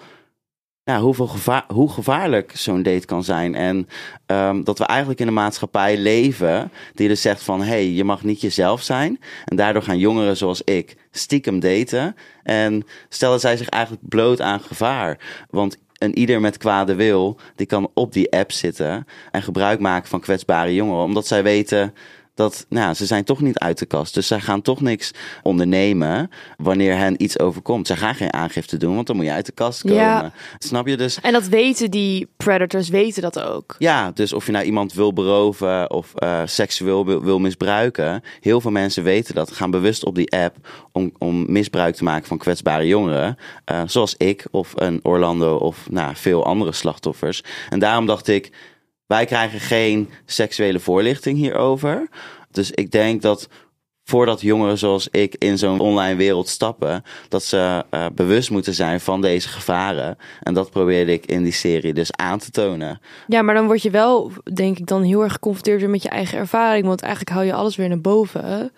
ja, 0.88 1.00
hoeveel 1.00 1.26
gevaar, 1.26 1.64
hoe 1.66 1.90
gevaarlijk 1.90 2.52
zo'n 2.56 2.82
date 2.82 3.06
kan 3.06 3.24
zijn. 3.24 3.54
En 3.54 3.88
um, 4.26 4.64
dat 4.64 4.78
we 4.78 4.84
eigenlijk 4.84 5.20
in 5.20 5.26
een 5.26 5.34
maatschappij 5.34 5.98
leven 5.98 6.72
die 6.94 7.08
dus 7.08 7.22
zegt 7.22 7.42
van... 7.42 7.60
hé, 7.60 7.66
hey, 7.66 7.90
je 7.90 8.04
mag 8.04 8.24
niet 8.24 8.40
jezelf 8.40 8.82
zijn. 8.82 9.20
En 9.44 9.56
daardoor 9.56 9.82
gaan 9.82 9.98
jongeren 9.98 10.36
zoals 10.36 10.62
ik 10.62 10.96
stiekem 11.10 11.60
daten. 11.60 12.16
En 12.42 12.86
stellen 13.08 13.40
zij 13.40 13.56
zich 13.56 13.68
eigenlijk 13.68 14.08
bloot 14.08 14.40
aan 14.40 14.60
gevaar. 14.60 15.18
Want 15.50 15.78
een 15.98 16.18
ieder 16.18 16.40
met 16.40 16.56
kwade 16.56 16.94
wil, 16.94 17.36
die 17.56 17.66
kan 17.66 17.90
op 17.94 18.12
die 18.12 18.32
app 18.32 18.52
zitten... 18.52 19.06
en 19.30 19.42
gebruik 19.42 19.80
maken 19.80 20.08
van 20.08 20.20
kwetsbare 20.20 20.74
jongeren. 20.74 21.04
Omdat 21.04 21.26
zij 21.26 21.42
weten 21.42 21.94
dat 22.38 22.66
nou, 22.68 22.94
ze 22.94 23.06
zijn 23.06 23.24
toch 23.24 23.40
niet 23.40 23.58
uit 23.58 23.78
de 23.78 23.86
kast. 23.86 24.14
Dus 24.14 24.26
zij 24.26 24.40
gaan 24.40 24.62
toch 24.62 24.80
niks 24.80 25.10
ondernemen 25.42 26.30
wanneer 26.56 26.96
hen 26.96 27.22
iets 27.22 27.38
overkomt. 27.38 27.86
Zij 27.86 27.96
gaan 27.96 28.14
geen 28.14 28.32
aangifte 28.32 28.76
doen, 28.76 28.94
want 28.94 29.06
dan 29.06 29.16
moet 29.16 29.24
je 29.24 29.32
uit 29.32 29.46
de 29.46 29.52
kast 29.52 29.82
komen. 29.82 29.96
Ja. 29.96 30.32
Snap 30.58 30.86
je 30.86 30.96
dus? 30.96 31.20
En 31.20 31.32
dat 31.32 31.46
weten 31.46 31.90
die 31.90 32.28
predators, 32.36 32.88
weten 32.88 33.22
dat 33.22 33.40
ook. 33.40 33.74
Ja, 33.78 34.10
dus 34.10 34.32
of 34.32 34.46
je 34.46 34.52
nou 34.52 34.64
iemand 34.64 34.92
wil 34.92 35.12
beroven 35.12 35.90
of 35.90 36.12
uh, 36.18 36.42
seksueel 36.44 37.06
wil, 37.06 37.22
wil, 37.22 37.38
misbruiken. 37.38 38.22
Heel 38.40 38.60
veel 38.60 38.70
mensen 38.70 39.02
weten 39.02 39.34
dat, 39.34 39.52
gaan 39.52 39.70
bewust 39.70 40.04
op 40.04 40.14
die 40.14 40.30
app 40.32 40.56
om, 40.92 41.12
om 41.18 41.52
misbruik 41.52 41.94
te 41.94 42.04
maken 42.04 42.26
van 42.26 42.38
kwetsbare 42.38 42.86
jongeren. 42.86 43.36
Uh, 43.72 43.82
zoals 43.86 44.14
ik 44.16 44.46
of 44.50 44.72
een 44.74 45.00
Orlando 45.02 45.56
of 45.56 45.90
nou, 45.90 46.16
veel 46.16 46.44
andere 46.44 46.72
slachtoffers. 46.72 47.42
En 47.68 47.78
daarom 47.78 48.06
dacht 48.06 48.28
ik 48.28 48.50
wij 49.08 49.24
krijgen 49.24 49.60
geen 49.60 50.10
seksuele 50.24 50.80
voorlichting 50.80 51.38
hierover. 51.38 52.08
Dus 52.50 52.70
ik 52.70 52.90
denk 52.90 53.22
dat 53.22 53.48
voordat 54.04 54.40
jongeren 54.40 54.78
zoals 54.78 55.08
ik 55.10 55.34
in 55.38 55.58
zo'n 55.58 55.80
online 55.80 56.16
wereld 56.16 56.48
stappen, 56.48 57.02
dat 57.28 57.42
ze 57.42 57.84
uh, 57.90 58.06
bewust 58.14 58.50
moeten 58.50 58.74
zijn 58.74 59.00
van 59.00 59.20
deze 59.20 59.48
gevaren. 59.48 60.18
En 60.42 60.54
dat 60.54 60.70
probeerde 60.70 61.12
ik 61.12 61.26
in 61.26 61.42
die 61.42 61.52
serie 61.52 61.94
dus 61.94 62.12
aan 62.12 62.38
te 62.38 62.50
tonen. 62.50 63.00
Ja, 63.26 63.42
maar 63.42 63.54
dan 63.54 63.66
word 63.66 63.82
je 63.82 63.90
wel, 63.90 64.32
denk 64.54 64.78
ik, 64.78 64.86
dan 64.86 65.02
heel 65.02 65.22
erg 65.22 65.32
geconfronteerd 65.32 65.90
met 65.90 66.02
je 66.02 66.08
eigen 66.08 66.38
ervaring. 66.38 66.86
Want 66.86 67.02
eigenlijk 67.02 67.32
hou 67.32 67.46
je 67.46 67.52
alles 67.52 67.76
weer 67.76 67.88
naar 67.88 68.00
boven. 68.00 68.72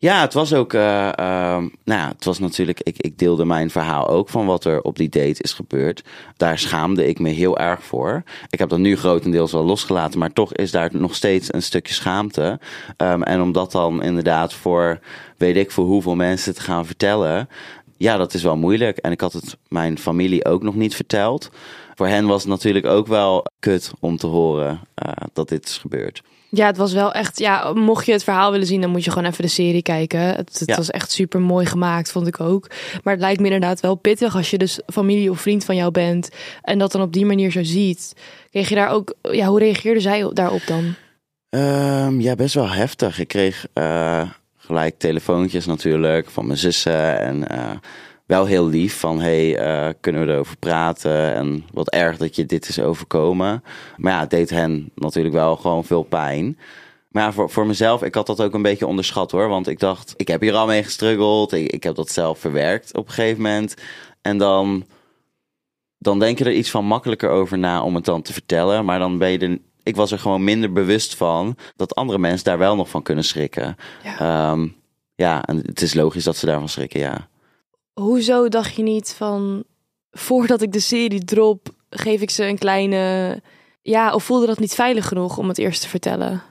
Ja, 0.00 0.20
het 0.20 0.34
was 0.34 0.54
ook, 0.54 0.72
uh, 0.72 0.80
uh, 0.80 1.12
nou 1.56 1.70
ja, 1.84 2.08
het 2.08 2.24
was 2.24 2.38
natuurlijk, 2.38 2.80
ik, 2.80 2.94
ik 2.98 3.18
deelde 3.18 3.44
mijn 3.44 3.70
verhaal 3.70 4.08
ook 4.08 4.28
van 4.28 4.46
wat 4.46 4.64
er 4.64 4.82
op 4.82 4.96
die 4.96 5.08
date 5.08 5.42
is 5.42 5.52
gebeurd. 5.52 6.04
Daar 6.36 6.58
schaamde 6.58 7.06
ik 7.06 7.18
me 7.18 7.28
heel 7.28 7.58
erg 7.58 7.84
voor. 7.84 8.22
Ik 8.50 8.58
heb 8.58 8.68
dat 8.68 8.78
nu 8.78 8.96
grotendeels 8.96 9.52
wel 9.52 9.64
losgelaten, 9.64 10.18
maar 10.18 10.32
toch 10.32 10.54
is 10.54 10.70
daar 10.70 10.90
nog 10.92 11.14
steeds 11.14 11.52
een 11.52 11.62
stukje 11.62 11.94
schaamte. 11.94 12.60
Um, 12.96 13.22
en 13.22 13.40
om 13.40 13.52
dat 13.52 13.72
dan 13.72 14.02
inderdaad 14.02 14.54
voor, 14.54 15.00
weet 15.36 15.56
ik 15.56 15.70
voor 15.70 15.84
hoeveel 15.84 16.14
mensen 16.14 16.54
te 16.54 16.60
gaan 16.60 16.86
vertellen, 16.86 17.48
ja, 17.96 18.16
dat 18.16 18.34
is 18.34 18.42
wel 18.42 18.56
moeilijk. 18.56 18.96
En 18.96 19.12
ik 19.12 19.20
had 19.20 19.32
het 19.32 19.56
mijn 19.68 19.98
familie 19.98 20.44
ook 20.44 20.62
nog 20.62 20.74
niet 20.74 20.94
verteld. 20.94 21.50
Voor 21.94 22.06
hen 22.06 22.26
was 22.26 22.42
het 22.42 22.50
natuurlijk 22.50 22.86
ook 22.86 23.06
wel 23.06 23.44
kut 23.58 23.92
om 24.00 24.16
te 24.16 24.26
horen 24.26 24.80
uh, 25.06 25.12
dat 25.32 25.48
dit 25.48 25.64
is 25.64 25.78
gebeurd. 25.78 26.22
Ja, 26.50 26.66
het 26.66 26.76
was 26.76 26.92
wel 26.92 27.12
echt. 27.12 27.38
Ja, 27.38 27.72
mocht 27.72 28.06
je 28.06 28.12
het 28.12 28.24
verhaal 28.24 28.50
willen 28.50 28.66
zien, 28.66 28.80
dan 28.80 28.90
moet 28.90 29.04
je 29.04 29.10
gewoon 29.10 29.30
even 29.30 29.42
de 29.42 29.50
serie 29.50 29.82
kijken. 29.82 30.20
Het, 30.20 30.62
het 30.66 30.76
was 30.76 30.90
echt 30.90 31.10
super 31.10 31.40
mooi 31.40 31.66
gemaakt, 31.66 32.12
vond 32.12 32.26
ik 32.26 32.40
ook. 32.40 32.70
Maar 33.02 33.12
het 33.12 33.22
lijkt 33.22 33.40
me 33.40 33.44
inderdaad 33.44 33.80
wel 33.80 33.94
pittig 33.94 34.36
als 34.36 34.50
je 34.50 34.58
dus 34.58 34.80
familie 34.86 35.30
of 35.30 35.40
vriend 35.40 35.64
van 35.64 35.76
jou 35.76 35.90
bent 35.90 36.28
en 36.62 36.78
dat 36.78 36.92
dan 36.92 37.02
op 37.02 37.12
die 37.12 37.26
manier 37.26 37.50
zo 37.50 37.62
ziet. 37.62 38.12
Kreeg 38.50 38.68
je 38.68 38.74
daar 38.74 38.90
ook. 38.90 39.14
Ja, 39.22 39.46
hoe 39.46 39.58
reageerde 39.58 40.00
zij 40.00 40.30
daarop 40.32 40.62
dan? 40.66 40.94
Um, 41.50 42.20
ja, 42.20 42.34
best 42.34 42.54
wel 42.54 42.68
heftig. 42.68 43.18
Ik 43.18 43.28
kreeg 43.28 43.66
uh, 43.74 44.30
gelijk 44.56 44.98
telefoontjes 44.98 45.66
natuurlijk 45.66 46.30
van 46.30 46.46
mijn 46.46 46.58
zussen 46.58 47.18
en. 47.18 47.44
Uh, 47.52 47.70
wel 48.28 48.44
heel 48.44 48.66
lief 48.66 48.98
van 48.98 49.20
hey, 49.20 49.66
uh, 49.88 49.92
kunnen 50.00 50.26
we 50.26 50.32
erover 50.32 50.56
praten 50.56 51.34
en 51.34 51.64
wat 51.72 51.88
erg 51.88 52.16
dat 52.16 52.36
je 52.36 52.46
dit 52.46 52.68
is 52.68 52.80
overkomen. 52.80 53.64
Maar 53.96 54.12
ja, 54.12 54.20
het 54.20 54.30
deed 54.30 54.50
hen 54.50 54.90
natuurlijk 54.94 55.34
wel 55.34 55.56
gewoon 55.56 55.84
veel 55.84 56.02
pijn. 56.02 56.58
Maar 57.08 57.22
ja, 57.22 57.32
voor, 57.32 57.50
voor 57.50 57.66
mezelf, 57.66 58.02
ik 58.02 58.14
had 58.14 58.26
dat 58.26 58.42
ook 58.42 58.54
een 58.54 58.62
beetje 58.62 58.86
onderschat 58.86 59.30
hoor. 59.30 59.48
Want 59.48 59.68
ik 59.68 59.78
dacht, 59.78 60.14
ik 60.16 60.28
heb 60.28 60.40
hier 60.40 60.54
al 60.54 60.66
mee 60.66 60.82
gestruggeld. 60.82 61.52
Ik, 61.52 61.72
ik 61.72 61.82
heb 61.82 61.94
dat 61.94 62.10
zelf 62.10 62.38
verwerkt 62.38 62.96
op 62.96 63.06
een 63.06 63.12
gegeven 63.12 63.42
moment. 63.42 63.74
En 64.22 64.38
dan, 64.38 64.84
dan 65.98 66.18
denk 66.18 66.38
je 66.38 66.44
er 66.44 66.52
iets 66.52 66.70
van 66.70 66.84
makkelijker 66.84 67.30
over 67.30 67.58
na 67.58 67.82
om 67.82 67.94
het 67.94 68.04
dan 68.04 68.22
te 68.22 68.32
vertellen. 68.32 68.84
Maar 68.84 68.98
dan 68.98 69.18
ben 69.18 69.30
je 69.30 69.38
er, 69.38 69.58
ik 69.82 69.96
was 69.96 70.12
er 70.12 70.18
gewoon 70.18 70.44
minder 70.44 70.72
bewust 70.72 71.14
van 71.14 71.56
dat 71.76 71.94
andere 71.94 72.18
mensen 72.18 72.44
daar 72.44 72.58
wel 72.58 72.76
nog 72.76 72.88
van 72.88 73.02
kunnen 73.02 73.24
schrikken. 73.24 73.76
Ja, 74.02 74.50
um, 74.50 74.76
ja 75.14 75.44
en 75.44 75.56
het 75.56 75.82
is 75.82 75.94
logisch 75.94 76.24
dat 76.24 76.36
ze 76.36 76.46
daarvan 76.46 76.68
schrikken, 76.68 77.00
ja 77.00 77.28
hoezo 77.98 78.48
dacht 78.48 78.74
je 78.74 78.82
niet 78.82 79.14
van 79.16 79.64
voordat 80.10 80.62
ik 80.62 80.72
de 80.72 80.80
serie 80.80 81.24
drop, 81.24 81.68
geef 81.90 82.20
ik 82.20 82.30
ze 82.30 82.44
een 82.44 82.58
kleine. 82.58 83.42
Ja, 83.82 84.14
of 84.14 84.24
voelde 84.24 84.46
dat 84.46 84.58
niet 84.58 84.74
veilig 84.74 85.08
genoeg 85.08 85.38
om 85.38 85.48
het 85.48 85.58
eerst 85.58 85.80
te 85.80 85.88
vertellen? 85.88 86.42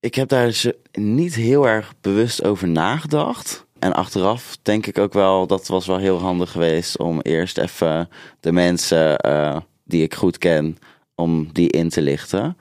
Ik 0.00 0.14
heb 0.14 0.28
daar 0.28 0.46
dus 0.46 0.72
niet 0.92 1.34
heel 1.34 1.68
erg 1.68 1.94
bewust 2.00 2.44
over 2.44 2.68
nagedacht. 2.68 3.66
En 3.78 3.92
achteraf 3.92 4.58
denk 4.62 4.86
ik 4.86 4.98
ook 4.98 5.12
wel, 5.12 5.46
dat 5.46 5.66
was 5.66 5.86
wel 5.86 5.98
heel 5.98 6.18
handig 6.18 6.50
geweest 6.50 6.98
om 6.98 7.20
eerst 7.20 7.58
even 7.58 8.08
de 8.40 8.52
mensen 8.52 9.26
uh, 9.26 9.56
die 9.84 10.02
ik 10.02 10.14
goed 10.14 10.38
ken, 10.38 10.78
om 11.14 11.52
die 11.52 11.70
in 11.70 11.88
te 11.88 12.02
lichten. 12.02 12.56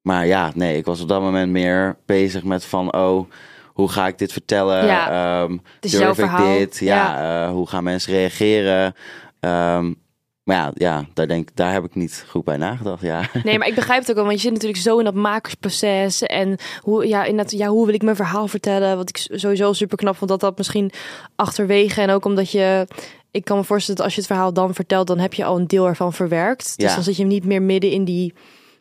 Maar 0.00 0.26
ja, 0.26 0.52
nee, 0.54 0.76
ik 0.76 0.84
was 0.84 1.00
op 1.00 1.08
dat 1.08 1.20
moment 1.20 1.50
meer 1.50 1.96
bezig 2.06 2.44
met 2.44 2.64
van, 2.64 2.94
oh, 2.94 3.30
hoe 3.76 3.88
ga 3.88 4.06
ik 4.06 4.18
dit 4.18 4.32
vertellen? 4.32 4.86
Ja, 4.86 5.42
um, 5.42 5.62
durf 5.80 6.18
ik 6.18 6.36
dit? 6.36 6.78
Ja, 6.78 6.96
ja. 6.96 7.46
Uh, 7.46 7.50
hoe 7.50 7.68
gaan 7.68 7.84
mensen 7.84 8.12
reageren? 8.12 8.94
Um, 9.40 10.04
maar 10.42 10.56
ja, 10.56 10.72
ja 10.74 11.06
daar, 11.14 11.26
denk, 11.26 11.48
daar 11.54 11.72
heb 11.72 11.84
ik 11.84 11.94
niet 11.94 12.24
goed 12.28 12.44
bij 12.44 12.56
nagedacht. 12.56 13.02
Ja. 13.02 13.28
Nee, 13.44 13.58
maar 13.58 13.68
ik 13.68 13.74
begrijp 13.84 14.00
het 14.00 14.10
ook 14.10 14.16
wel. 14.16 14.24
Want 14.24 14.36
je 14.36 14.42
zit 14.42 14.52
natuurlijk 14.52 14.82
zo 14.82 14.98
in 14.98 15.04
dat 15.04 15.14
makersproces. 15.14 16.22
En 16.22 16.56
hoe, 16.80 17.08
ja, 17.08 17.24
in 17.24 17.36
dat, 17.36 17.50
ja, 17.50 17.68
hoe 17.68 17.86
wil 17.86 17.94
ik 17.94 18.02
mijn 18.02 18.16
verhaal 18.16 18.48
vertellen? 18.48 18.96
Wat 18.96 19.08
ik 19.08 19.26
sowieso 19.30 19.72
super 19.72 19.96
knap 19.96 20.16
vond 20.16 20.30
dat 20.30 20.40
dat 20.40 20.56
misschien 20.56 20.90
achterwege. 21.34 22.00
En 22.00 22.10
ook 22.10 22.24
omdat 22.24 22.50
je 22.50 22.86
ik 23.30 23.44
kan 23.44 23.56
me 23.56 23.64
voorstellen 23.64 23.96
dat 23.96 24.04
als 24.04 24.14
je 24.14 24.20
het 24.20 24.30
verhaal 24.30 24.52
dan 24.52 24.74
vertelt, 24.74 25.06
dan 25.06 25.18
heb 25.18 25.34
je 25.34 25.44
al 25.44 25.58
een 25.58 25.66
deel 25.66 25.86
ervan 25.86 26.12
verwerkt. 26.12 26.76
Dus 26.76 26.88
ja. 26.88 26.94
dan 26.94 27.04
zit 27.04 27.16
je 27.16 27.24
niet 27.24 27.44
meer 27.44 27.62
midden 27.62 27.90
in 27.90 28.04
die, 28.04 28.34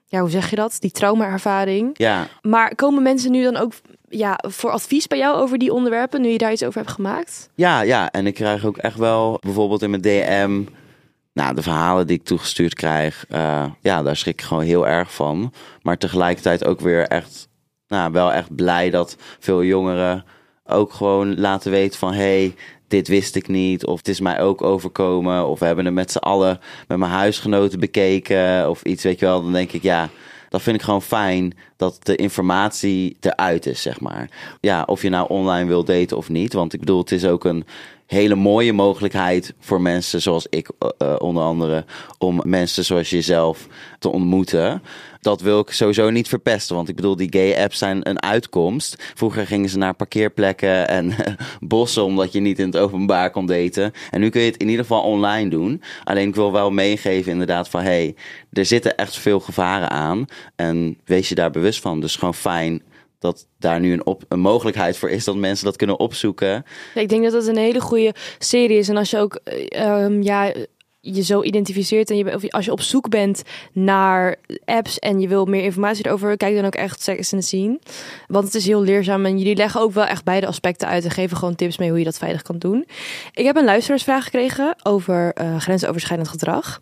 ja, 0.06 0.20
hoe 0.20 0.30
zeg 0.30 0.50
je 0.50 0.56
dat? 0.56 0.78
Die 0.80 0.92
trauma-ervaring. 0.92 1.90
Ja. 1.94 2.28
Maar 2.42 2.76
komen 2.76 3.04
mensen 3.04 3.32
nu 3.32 3.44
dan 3.44 3.58
ook 3.58 3.74
ja, 4.10 4.40
voor 4.48 4.72
advies 4.72 5.08
bij 5.08 5.18
jou 5.18 5.36
over 5.38 5.58
die 5.58 5.74
onderwerpen, 5.74 6.22
nu 6.22 6.30
je 6.30 6.38
daar 6.38 6.52
iets 6.52 6.64
over 6.64 6.80
hebt 6.80 6.94
gemaakt? 6.94 7.50
Ja, 7.56 7.82
ja. 7.82 8.12
En 8.12 8.28
ik 8.28 8.34
krijg 8.34 8.66
ook 8.66 8.78
echt 8.78 8.98
wel 8.98 9.38
bijvoorbeeld 9.42 9.82
in 9.82 9.90
mijn 9.90 10.02
DM. 10.02 10.64
Nou, 11.34 11.56
de 11.56 11.62
verhalen 11.62 12.08
die 12.08 12.18
ik 12.18 12.24
toegestuurd 12.24 12.74
krijg, 12.74 13.26
uh, 13.30 13.66
ja, 13.82 14.04
daar 14.04 14.16
schrik 14.16 14.42
ik 14.42 14.46
gewoon 14.46 14.64
heel 14.64 14.88
erg 14.88 15.14
van. 15.14 15.54
Maar 15.82 15.98
tegelijkertijd 15.98 16.66
ook 16.66 16.80
weer 16.80 17.08
echt, 17.08 17.48
nou, 17.88 18.12
wel 18.12 18.34
echt 18.34 18.56
blij 18.56 18.90
dat 18.90 19.18
veel 19.40 19.64
jongeren 19.64 20.26
ook 20.66 20.94
gewoon 20.94 21.40
laten 21.40 21.72
weten 21.72 22.00
van, 22.00 22.14
hey, 22.14 22.56
dit 22.88 23.08
wist 23.08 23.36
ik 23.36 23.48
niet, 23.48 23.86
of 23.86 23.98
het 23.98 24.08
is 24.08 24.20
mij 24.20 24.42
ook 24.42 24.62
overkomen, 24.62 25.48
of 25.48 25.60
we 25.60 25.66
hebben 25.66 25.86
het 25.86 25.94
met 25.94 26.12
z'n 26.12 26.18
allen 26.18 26.60
met 26.88 26.98
mijn 26.98 27.12
huisgenoten 27.12 27.80
bekeken, 27.80 28.70
of 28.70 28.84
iets, 28.84 29.04
weet 29.04 29.20
je 29.20 29.26
wel. 29.26 29.42
Dan 29.44 29.52
denk 29.52 29.72
ik, 29.72 29.84
ja, 29.84 30.10
dat 30.50 30.62
vind 30.62 30.76
ik 30.76 30.82
gewoon 30.82 31.02
fijn 31.02 31.54
dat 31.78 31.98
de 32.04 32.16
informatie 32.16 33.18
eruit 33.20 33.66
is, 33.66 33.82
zeg 33.82 34.00
maar. 34.00 34.30
Ja, 34.62 34.84
of 34.86 35.02
je 35.02 35.10
nou 35.10 35.30
online 35.30 35.68
wil 35.68 35.84
daten 35.84 36.18
of 36.18 36.30
niet. 36.30 36.54
Want 36.54 36.74
ik 36.74 36.80
bedoel, 36.80 37.00
het 37.00 37.12
is 37.12 37.26
ook 37.26 37.46
een 37.46 37.66
hele 38.06 38.36
mooie 38.36 38.74
mogelijkheid 38.74 39.54
voor 39.60 39.82
mensen 39.82 40.22
zoals 40.22 40.48
ik, 40.50 40.70
uh, 41.02 41.16
onder 41.18 41.44
andere, 41.44 41.86
om 42.18 42.42
mensen 42.44 42.86
zoals 42.86 43.10
jezelf 43.10 43.68
te 44.00 44.10
ontmoeten. 44.10 44.82
Dat 45.20 45.42
wil 45.42 45.60
ik 45.60 45.72
sowieso 45.72 46.10
niet 46.10 46.28
verpesten, 46.28 46.76
want 46.76 46.90
ik 46.90 46.96
bedoel, 46.96 47.16
die 47.16 47.34
gay 47.34 47.64
apps 47.64 47.78
zijn 47.78 48.10
een 48.10 48.22
uitkomst. 48.22 49.12
Vroeger 49.14 49.48
gingen 49.48 49.70
ze 49.70 49.78
naar 49.78 49.94
parkeerplekken 49.94 50.88
en 50.88 51.16
bossen, 51.60 52.04
omdat 52.04 52.32
je 52.32 52.40
niet 52.40 52.60
in 52.60 52.66
het 52.66 52.78
openbaar 52.78 53.32
kon 53.32 53.46
daten. 53.46 53.92
En 54.12 54.20
nu 54.20 54.30
kun 54.30 54.42
je 54.42 54.52
het 54.52 54.62
in 54.62 54.70
ieder 54.70 54.86
geval 54.86 55.02
online 55.02 55.50
doen. 55.50 55.82
Alleen 56.04 56.28
ik 56.28 56.36
wil 56.36 56.52
wel 56.52 56.72
meegeven, 56.72 57.32
inderdaad, 57.32 57.70
van 57.70 57.82
hey, 57.82 58.16
er 58.52 58.66
zitten 58.66 58.96
echt 58.96 59.18
veel 59.18 59.40
gevaren 59.40 59.90
aan. 59.90 60.26
En 60.56 60.98
wees 61.06 61.30
je 61.30 61.36
daar 61.36 61.52
bewust 61.52 61.82
van. 61.82 62.02
Dus 62.02 62.16
gewoon 62.16 62.34
fijn 62.34 62.82
dat 63.26 63.48
daar 63.60 63.80
nu 63.80 63.94
een, 63.94 64.06
op, 64.06 64.24
een 64.28 64.40
mogelijkheid 64.40 64.98
voor 64.98 65.10
is 65.10 65.24
dat 65.24 65.36
mensen 65.36 65.66
dat 65.66 65.76
kunnen 65.76 66.00
opzoeken. 66.00 66.66
ik 66.96 67.10
denk 67.10 67.24
dat 67.24 67.34
het 67.34 67.48
een 67.48 67.58
hele 67.58 67.82
goede 67.82 68.14
serie 68.40 68.78
is. 68.78 68.90
En 68.90 68.98
als 68.98 69.10
je 69.10 69.18
ook 69.18 69.40
um, 69.78 70.24
ja, 70.24 70.54
je 71.14 71.24
zo 71.24 71.44
identificeert 71.44 72.10
en 72.10 72.18
je, 72.18 72.34
of 72.36 72.52
als 72.52 72.66
je 72.66 72.72
op 72.72 72.82
zoek 72.82 73.10
bent 73.10 73.44
naar 73.72 74.36
apps 74.66 75.00
en 75.00 75.20
je 75.20 75.28
wil 75.28 75.46
meer 75.46 75.64
informatie 75.64 76.06
erover, 76.06 76.38
kijk 76.38 76.56
dan 76.56 76.66
ook 76.66 76.76
echt 76.76 77.02
Sex 77.02 77.34
and 77.34 77.46
zien. 77.46 77.82
Want 78.28 78.46
het 78.46 78.56
is 78.56 78.66
heel 78.66 78.82
leerzaam 78.82 79.26
en 79.26 79.38
jullie 79.38 79.56
leggen 79.56 79.82
ook 79.82 79.94
wel 79.94 80.06
echt 80.06 80.24
beide 80.24 80.48
aspecten 80.48 80.88
uit 80.88 81.04
en 81.04 81.12
geven 81.12 81.38
gewoon 81.38 81.56
tips 81.56 81.78
mee 81.78 81.90
hoe 81.90 82.00
je 82.00 82.06
dat 82.06 82.18
veilig 82.18 82.42
kan 82.42 82.58
doen. 82.58 82.86
Ik 83.34 83.46
heb 83.46 83.56
een 83.56 83.66
luisteraarsvraag 83.66 84.24
gekregen 84.24 84.76
over 84.84 85.36
uh, 85.42 85.60
grensoverschrijdend 85.60 86.30
gedrag. 86.30 86.80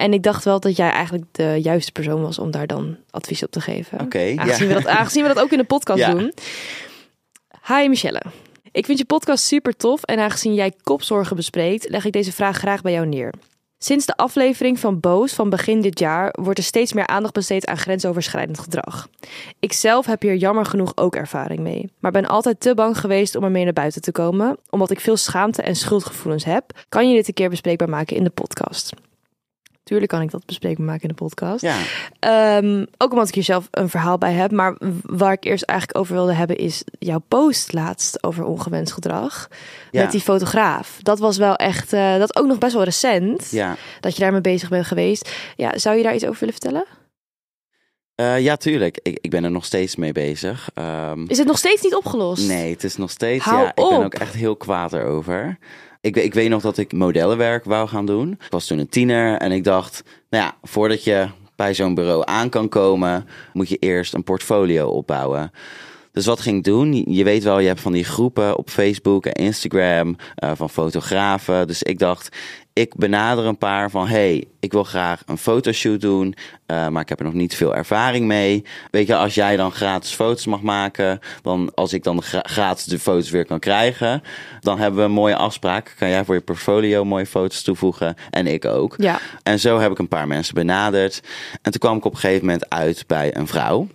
En 0.00 0.12
ik 0.12 0.22
dacht 0.22 0.44
wel 0.44 0.60
dat 0.60 0.76
jij 0.76 0.90
eigenlijk 0.90 1.24
de 1.32 1.58
juiste 1.62 1.92
persoon 1.92 2.22
was 2.22 2.38
om 2.38 2.50
daar 2.50 2.66
dan 2.66 2.96
advies 3.10 3.42
op 3.42 3.50
te 3.50 3.60
geven. 3.60 4.00
Oké, 4.00 4.18
ja. 4.18 4.42
aangezien, 4.42 4.68
we 4.68 4.74
dat, 4.74 4.86
aangezien 4.86 5.22
we 5.22 5.28
dat 5.28 5.42
ook 5.42 5.50
in 5.50 5.58
de 5.58 5.64
podcast 5.64 5.98
Ja. 6.06 6.10
doen. 6.10 6.32
Hi 7.66 7.88
Michelle. 7.88 8.22
Ik 8.72 8.84
vind 8.86 8.98
je 8.98 9.04
podcast 9.04 9.44
super 9.44 9.76
tof 9.76 10.02
en 10.02 10.18
aangezien 10.18 10.54
jij 10.54 10.72
kopzorgen 10.82 11.36
bespreekt, 11.36 11.88
leg 11.88 12.04
ik 12.04 12.12
deze 12.12 12.32
vraag 12.32 12.56
graag 12.56 12.82
bij 12.82 12.92
jou 12.92 13.06
neer. 13.06 13.32
Sinds 13.78 14.06
de 14.06 14.16
aflevering 14.16 14.78
van 14.78 15.00
Boos 15.00 15.32
van 15.32 15.50
begin 15.50 15.80
dit 15.80 15.98
jaar 15.98 16.34
wordt 16.40 16.58
er 16.58 16.64
steeds 16.64 16.92
meer 16.92 17.06
aandacht 17.06 17.34
besteed 17.34 17.66
aan 17.66 17.78
grensoverschrijdend 17.78 18.58
gedrag. 18.58 19.08
Ik 19.58 19.72
zelf 19.72 20.06
heb 20.06 20.22
hier 20.22 20.34
jammer 20.36 20.64
genoeg 20.64 20.92
ook 20.96 21.16
ervaring 21.16 21.60
mee, 21.60 21.90
maar 21.98 22.12
ben 22.12 22.26
altijd 22.26 22.60
te 22.60 22.74
bang 22.74 22.98
geweest 22.98 23.34
om 23.34 23.44
ermee 23.44 23.64
naar 23.64 23.72
buiten 23.72 24.02
te 24.02 24.12
komen, 24.12 24.56
omdat 24.70 24.90
ik 24.90 25.00
veel 25.00 25.16
schaamte 25.16 25.62
en 25.62 25.76
schuldgevoelens 25.76 26.44
heb. 26.44 26.64
Kan 26.88 27.08
je 27.08 27.14
dit 27.16 27.28
een 27.28 27.34
keer 27.34 27.50
bespreekbaar 27.50 27.88
maken 27.88 28.16
in 28.16 28.24
de 28.24 28.30
podcast? 28.30 28.92
Tuurlijk 29.90 30.10
kan 30.10 30.20
ik 30.22 30.30
dat 30.30 30.46
bespreekbaar 30.46 30.86
maken 30.86 31.02
in 31.02 31.08
de 31.08 31.14
podcast. 31.14 31.62
Ja, 31.62 31.76
Ehm, 32.18 32.84
ook 32.98 33.12
omdat 33.12 33.28
ik 33.28 33.34
hier 33.34 33.42
zelf 33.42 33.68
een 33.70 33.88
verhaal 33.88 34.18
bij 34.18 34.32
heb. 34.32 34.50
Maar 34.50 34.76
waar 35.02 35.32
ik 35.32 35.44
eerst 35.44 35.64
eigenlijk 35.64 35.98
over 35.98 36.14
wilde 36.14 36.32
hebben 36.32 36.56
is 36.56 36.84
jouw 36.98 37.22
post 37.28 37.72
laatst 37.72 38.22
over 38.24 38.44
ongewenst 38.44 38.92
gedrag. 38.92 39.48
Ja. 39.90 40.02
Met 40.02 40.10
die 40.10 40.20
fotograaf. 40.20 40.98
Dat 41.02 41.18
was 41.18 41.36
wel 41.36 41.56
echt, 41.56 41.92
eh, 41.92 42.18
dat 42.18 42.36
ook 42.36 42.46
nog 42.46 42.58
best 42.58 42.74
wel 42.74 42.84
recent. 42.84 43.50
ja. 43.50 43.76
Dat 44.00 44.14
je 44.16 44.22
daarmee 44.22 44.40
bezig 44.40 44.68
bent 44.68 44.86
geweest. 44.86 45.30
Ja, 45.56 45.78
zou 45.78 45.96
je 45.96 46.02
daar 46.02 46.14
iets 46.14 46.24
over 46.26 46.38
willen 46.40 46.54
vertellen? 46.54 46.84
Eh, 48.20 48.40
ja, 48.40 48.56
tuurlijk. 48.56 48.98
Ik, 49.02 49.18
ik 49.20 49.30
ben 49.30 49.44
er 49.44 49.50
nog 49.50 49.64
steeds 49.64 49.96
mee 49.96 50.12
bezig. 50.12 50.70
Ehm, 50.74 51.24
Is 51.26 51.38
het 51.38 51.46
nog 51.46 51.58
steeds 51.58 51.82
niet 51.82 51.94
opgelost? 51.94 52.48
Nee, 52.48 52.70
het 52.72 52.84
is 52.84 52.96
nog 52.96 53.10
steeds. 53.10 53.44
Hou 53.44 53.62
ja, 53.62 53.68
ik 53.68 53.74
ben 53.74 54.04
ook 54.04 54.14
echt 54.14 54.34
heel 54.34 54.56
kwaad 54.56 54.92
erover. 54.92 55.58
Ik, 56.00 56.16
ik 56.16 56.34
weet 56.34 56.48
nog 56.48 56.62
dat 56.62 56.78
ik 56.78 56.92
modellenwerk 56.92 57.64
wou 57.64 57.88
gaan 57.88 58.06
doen. 58.06 58.32
Ik 58.32 58.50
was 58.50 58.66
toen 58.66 58.78
een 58.78 58.88
tiener 58.88 59.36
en 59.36 59.52
ik 59.52 59.64
dacht, 59.64 60.02
nou 60.30 60.44
ja, 60.44 60.56
voordat 60.62 61.04
je 61.04 61.28
bij 61.56 61.74
zo'n 61.74 61.94
bureau 61.94 62.22
aan 62.24 62.48
kan 62.48 62.68
komen, 62.68 63.28
moet 63.52 63.68
je 63.68 63.76
eerst 63.76 64.14
een 64.14 64.24
portfolio 64.24 64.88
opbouwen. 64.88 65.52
Dus 66.12 66.26
wat 66.26 66.40
ging 66.40 66.56
ik 66.56 66.64
doen? 66.64 67.04
Je 67.08 67.24
weet 67.24 67.42
wel, 67.42 67.58
je 67.58 67.66
hebt 67.66 67.80
van 67.80 67.92
die 67.92 68.04
groepen 68.04 68.56
op 68.56 68.70
Facebook 68.70 69.26
en 69.26 69.32
Instagram 69.44 70.16
eh, 70.34 70.50
van 70.54 70.70
fotografen. 70.70 71.66
Dus 71.66 71.82
ik 71.82 71.98
dacht, 71.98 72.36
ik 72.72 72.94
benader 72.96 73.44
een 73.44 73.58
paar 73.58 73.90
van, 73.90 74.06
hey, 74.08 74.44
ik 74.60 74.72
wil 74.72 74.84
graag 74.84 75.22
een 75.26 75.38
fotoshoot 75.38 76.00
doen, 76.00 76.34
eh, 76.66 76.88
maar 76.88 77.02
ik 77.02 77.08
heb 77.08 77.18
er 77.18 77.24
nog 77.24 77.34
niet 77.34 77.54
veel 77.56 77.74
ervaring 77.76 78.26
mee. 78.26 78.64
Weet 78.90 79.06
je, 79.06 79.16
als 79.16 79.34
jij 79.34 79.56
dan 79.56 79.72
gratis 79.72 80.12
foto's 80.12 80.46
mag 80.46 80.60
maken, 80.62 81.18
dan 81.42 81.72
als 81.74 81.92
ik 81.92 82.02
dan 82.02 82.22
gra- 82.22 82.42
gratis 82.42 82.84
de 82.84 82.98
foto's 82.98 83.30
weer 83.30 83.44
kan 83.46 83.58
krijgen, 83.58 84.22
dan 84.60 84.78
hebben 84.78 85.00
we 85.00 85.06
een 85.06 85.12
mooie 85.12 85.36
afspraak. 85.36 85.94
Kan 85.98 86.08
jij 86.08 86.24
voor 86.24 86.34
je 86.34 86.40
portfolio 86.40 87.04
mooie 87.04 87.26
foto's 87.26 87.62
toevoegen 87.62 88.14
en 88.30 88.46
ik 88.46 88.64
ook. 88.64 88.94
Ja. 88.98 89.18
En 89.42 89.60
zo 89.60 89.78
heb 89.78 89.90
ik 89.90 89.98
een 89.98 90.08
paar 90.08 90.26
mensen 90.26 90.54
benaderd. 90.54 91.20
En 91.62 91.70
toen 91.72 91.80
kwam 91.80 91.96
ik 91.96 92.04
op 92.04 92.12
een 92.12 92.18
gegeven 92.18 92.44
moment 92.46 92.70
uit 92.70 93.04
bij 93.06 93.36
een 93.36 93.46
vrouw. 93.46 93.88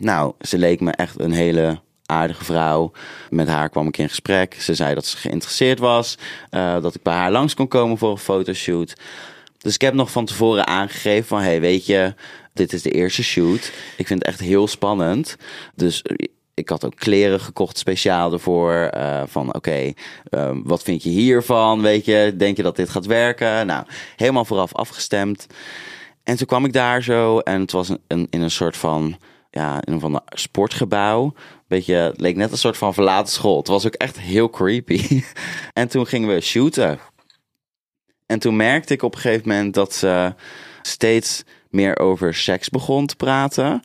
Nou, 0.00 0.32
ze 0.40 0.58
leek 0.58 0.80
me 0.80 0.90
echt 0.90 1.20
een 1.20 1.32
hele 1.32 1.80
aardige 2.06 2.44
vrouw. 2.44 2.92
Met 3.30 3.48
haar 3.48 3.68
kwam 3.68 3.86
ik 3.86 3.98
in 3.98 4.08
gesprek. 4.08 4.54
Ze 4.54 4.74
zei 4.74 4.94
dat 4.94 5.06
ze 5.06 5.16
geïnteresseerd 5.16 5.78
was. 5.78 6.18
eh, 6.50 6.82
dat 6.82 6.94
ik 6.94 7.02
bij 7.02 7.14
haar 7.14 7.30
langs 7.30 7.54
kon 7.54 7.68
komen 7.68 7.98
voor 7.98 8.10
een 8.10 8.18
fotoshoot. 8.18 8.94
Dus 9.58 9.74
ik 9.74 9.80
heb 9.80 9.94
nog 9.94 10.10
van 10.10 10.24
tevoren 10.24 10.66
aangegeven 10.66 11.26
van... 11.28 11.40
hey, 11.40 11.60
weet 11.60 11.86
je, 11.86 12.14
dit 12.52 12.72
is 12.72 12.82
de 12.82 12.90
eerste 12.90 13.22
shoot. 13.22 13.72
Ik 13.96 14.06
vind 14.06 14.18
het 14.18 14.28
echt 14.28 14.40
heel 14.40 14.66
spannend. 14.66 15.36
Dus 15.74 16.02
ik 16.54 16.68
had 16.68 16.84
ook 16.84 16.96
kleren 16.96 17.40
gekocht 17.40 17.78
speciaal 17.78 18.32
ervoor. 18.32 18.72
eh, 18.74 19.22
van 19.26 19.54
oké, 19.54 19.92
eh, 20.30 20.50
wat 20.64 20.82
vind 20.82 21.02
je 21.02 21.10
hiervan? 21.10 21.82
Weet 21.82 22.04
je, 22.04 22.34
denk 22.36 22.56
je 22.56 22.62
dat 22.62 22.76
dit 22.76 22.88
gaat 22.90 23.06
werken? 23.06 23.66
Nou, 23.66 23.84
helemaal 24.16 24.44
vooraf 24.44 24.74
afgestemd. 24.74 25.46
En 26.22 26.36
toen 26.36 26.46
kwam 26.46 26.64
ik 26.64 26.72
daar 26.72 27.02
zo 27.02 27.38
en 27.38 27.60
het 27.60 27.72
was 27.72 27.88
een- 28.06 28.26
in 28.30 28.40
een 28.42 28.50
soort 28.50 28.76
van, 28.76 29.16
ja, 29.50 29.80
in 29.84 29.92
een 29.92 30.00
van 30.00 30.12
de 30.12 30.20
sportgebouw. 30.26 31.32
Beetje, 31.66 31.94
het 31.94 32.20
leek 32.20 32.36
net 32.36 32.52
een 32.52 32.58
soort 32.58 32.76
van 32.76 32.94
verlaten 32.94 33.32
school. 33.32 33.56
Het 33.56 33.68
was 33.68 33.86
ook 33.86 33.94
echt 33.94 34.20
heel 34.20 34.50
creepy. 34.50 35.22
en 35.72 35.88
toen 35.88 36.06
gingen 36.06 36.34
we 36.34 36.40
shooten. 36.40 36.98
En 38.26 38.38
toen 38.38 38.56
merkte 38.56 38.94
ik 38.94 39.02
op 39.02 39.14
een 39.14 39.20
gegeven 39.20 39.48
moment 39.48 39.74
dat 39.74 39.94
ze 39.94 40.34
steeds 40.82 41.44
meer 41.68 41.98
over 41.98 42.34
seks 42.34 42.68
begon 42.68 43.06
te 43.06 43.16
praten. 43.16 43.82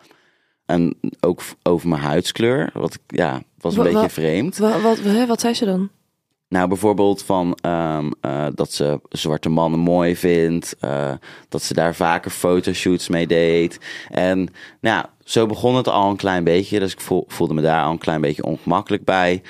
En 0.65 0.97
ook 1.19 1.41
over 1.63 1.87
mijn 1.89 2.01
huidskleur. 2.01 2.69
Wat 2.73 2.99
ja, 3.07 3.41
was 3.57 3.77
een 3.77 3.83
beetje 3.83 4.09
vreemd. 4.09 4.57
Wat, 4.57 4.81
wat, 4.81 4.99
hè, 4.99 5.25
wat 5.25 5.41
zei 5.41 5.53
ze 5.53 5.65
dan? 5.65 5.89
Nou, 6.49 6.67
bijvoorbeeld 6.67 7.23
van 7.23 7.57
ehm, 7.61 8.11
eh, 8.21 8.47
dat 8.53 8.73
ze 8.73 8.99
zwarte 9.09 9.49
mannen 9.49 9.79
mooi 9.79 10.15
vindt. 10.15 10.75
eh, 10.79 11.13
dat 11.49 11.63
ze 11.63 11.73
daar 11.73 11.95
vaker 11.95 12.31
fotoshoots 12.31 13.09
mee 13.09 13.27
deed. 13.27 13.79
En 14.09 14.49
nou, 14.81 15.05
zo 15.25 15.45
begon 15.45 15.75
het 15.75 15.87
al 15.87 16.09
een 16.09 16.15
klein 16.15 16.43
beetje. 16.43 16.79
Dus 16.79 16.91
ik 16.91 16.99
voel- 17.01 17.25
voelde 17.27 17.53
me 17.53 17.61
daar 17.61 17.83
al 17.83 17.91
een 17.91 17.97
klein 17.97 18.21
beetje 18.21 18.43
ongemakkelijk 18.43 19.03
bij. 19.03 19.41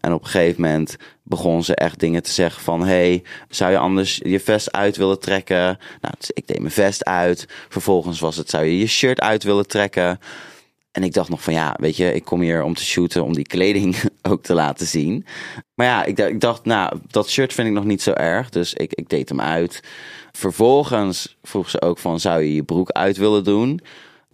En 0.00 0.12
op 0.12 0.20
een 0.24 0.28
gegeven 0.30 0.62
moment 0.62 0.96
begon 1.22 1.64
ze 1.64 1.74
echt 1.74 1.98
dingen 2.00 2.22
te 2.22 2.30
zeggen 2.30 2.62
van... 2.62 2.84
hey, 2.86 3.22
zou 3.48 3.70
je 3.70 3.78
anders 3.78 4.20
je 4.22 4.40
vest 4.40 4.72
uit 4.72 4.96
willen 4.96 5.20
trekken? 5.20 5.78
Nou, 6.00 6.14
dus 6.18 6.30
ik 6.30 6.46
deed 6.46 6.58
mijn 6.58 6.70
vest 6.72 7.04
uit. 7.04 7.46
Vervolgens 7.68 8.20
was 8.20 8.36
het, 8.36 8.50
zou 8.50 8.64
je 8.64 8.78
je 8.78 8.86
shirt 8.86 9.20
uit 9.20 9.42
willen 9.42 9.66
trekken? 9.66 10.20
En 10.92 11.02
ik 11.02 11.12
dacht 11.12 11.28
nog 11.28 11.42
van 11.42 11.52
ja, 11.52 11.76
weet 11.80 11.96
je, 11.96 12.14
ik 12.14 12.24
kom 12.24 12.40
hier 12.40 12.62
om 12.62 12.74
te 12.74 12.84
shooten, 12.84 13.24
om 13.24 13.34
die 13.34 13.46
kleding 13.46 13.96
ook 14.30 14.42
te 14.42 14.54
laten 14.54 14.86
zien. 14.86 15.26
Maar 15.74 15.86
ja, 15.86 16.04
ik, 16.04 16.16
dacht- 16.16 16.30
ik 16.30 16.40
dacht, 16.40 16.64
nou, 16.64 16.98
dat 17.10 17.30
shirt 17.30 17.52
vind 17.52 17.68
ik 17.68 17.74
nog 17.74 17.84
niet 17.84 18.02
zo 18.02 18.12
erg. 18.12 18.50
Dus 18.50 18.74
ik, 18.74 18.92
ik 18.94 19.08
deed 19.08 19.28
hem 19.28 19.40
uit. 19.40 19.82
Vervolgens 20.32 21.36
vroeg 21.42 21.70
ze 21.70 21.80
ook 21.80 21.98
van, 21.98 22.20
zou 22.20 22.42
je 22.42 22.54
je 22.54 22.62
broek 22.62 22.90
uit 22.90 23.16
willen 23.16 23.44
doen? 23.44 23.80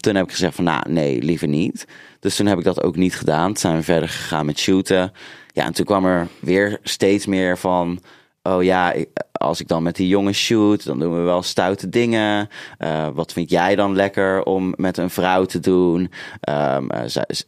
Toen 0.04 0.14
heb 0.14 0.24
ik 0.24 0.30
gezegd 0.30 0.54
van, 0.54 0.64
nou, 0.64 0.92
nee, 0.92 1.22
liever 1.22 1.48
niet. 1.48 1.86
Dus 2.20 2.36
toen 2.36 2.46
heb 2.46 2.58
ik 2.58 2.64
dat 2.64 2.82
ook 2.82 2.96
niet 2.96 3.16
gedaan. 3.16 3.46
Toen 3.46 3.56
zijn 3.56 3.76
we 3.76 3.82
verder 3.82 4.08
gegaan 4.08 4.46
met 4.46 4.58
shooten. 4.58 5.12
Ja, 5.52 5.64
en 5.64 5.72
toen 5.72 5.84
kwam 5.84 6.04
er 6.04 6.28
weer 6.40 6.78
steeds 6.82 7.26
meer 7.26 7.58
van... 7.58 8.00
Oh 8.42 8.62
ja, 8.62 8.94
als 9.32 9.60
ik 9.60 9.68
dan 9.68 9.82
met 9.82 9.96
die 9.96 10.08
jongens 10.08 10.38
shoot, 10.38 10.84
dan 10.84 10.98
doen 10.98 11.14
we 11.14 11.20
wel 11.20 11.42
stoute 11.42 11.88
dingen. 11.88 12.48
Eh, 12.78 13.08
wat 13.14 13.32
vind 13.32 13.50
jij 13.50 13.74
dan 13.76 13.94
lekker 13.94 14.42
om 14.42 14.74
met 14.76 14.96
een 14.96 15.10
vrouw 15.10 15.44
te 15.44 15.60
doen? 15.60 16.10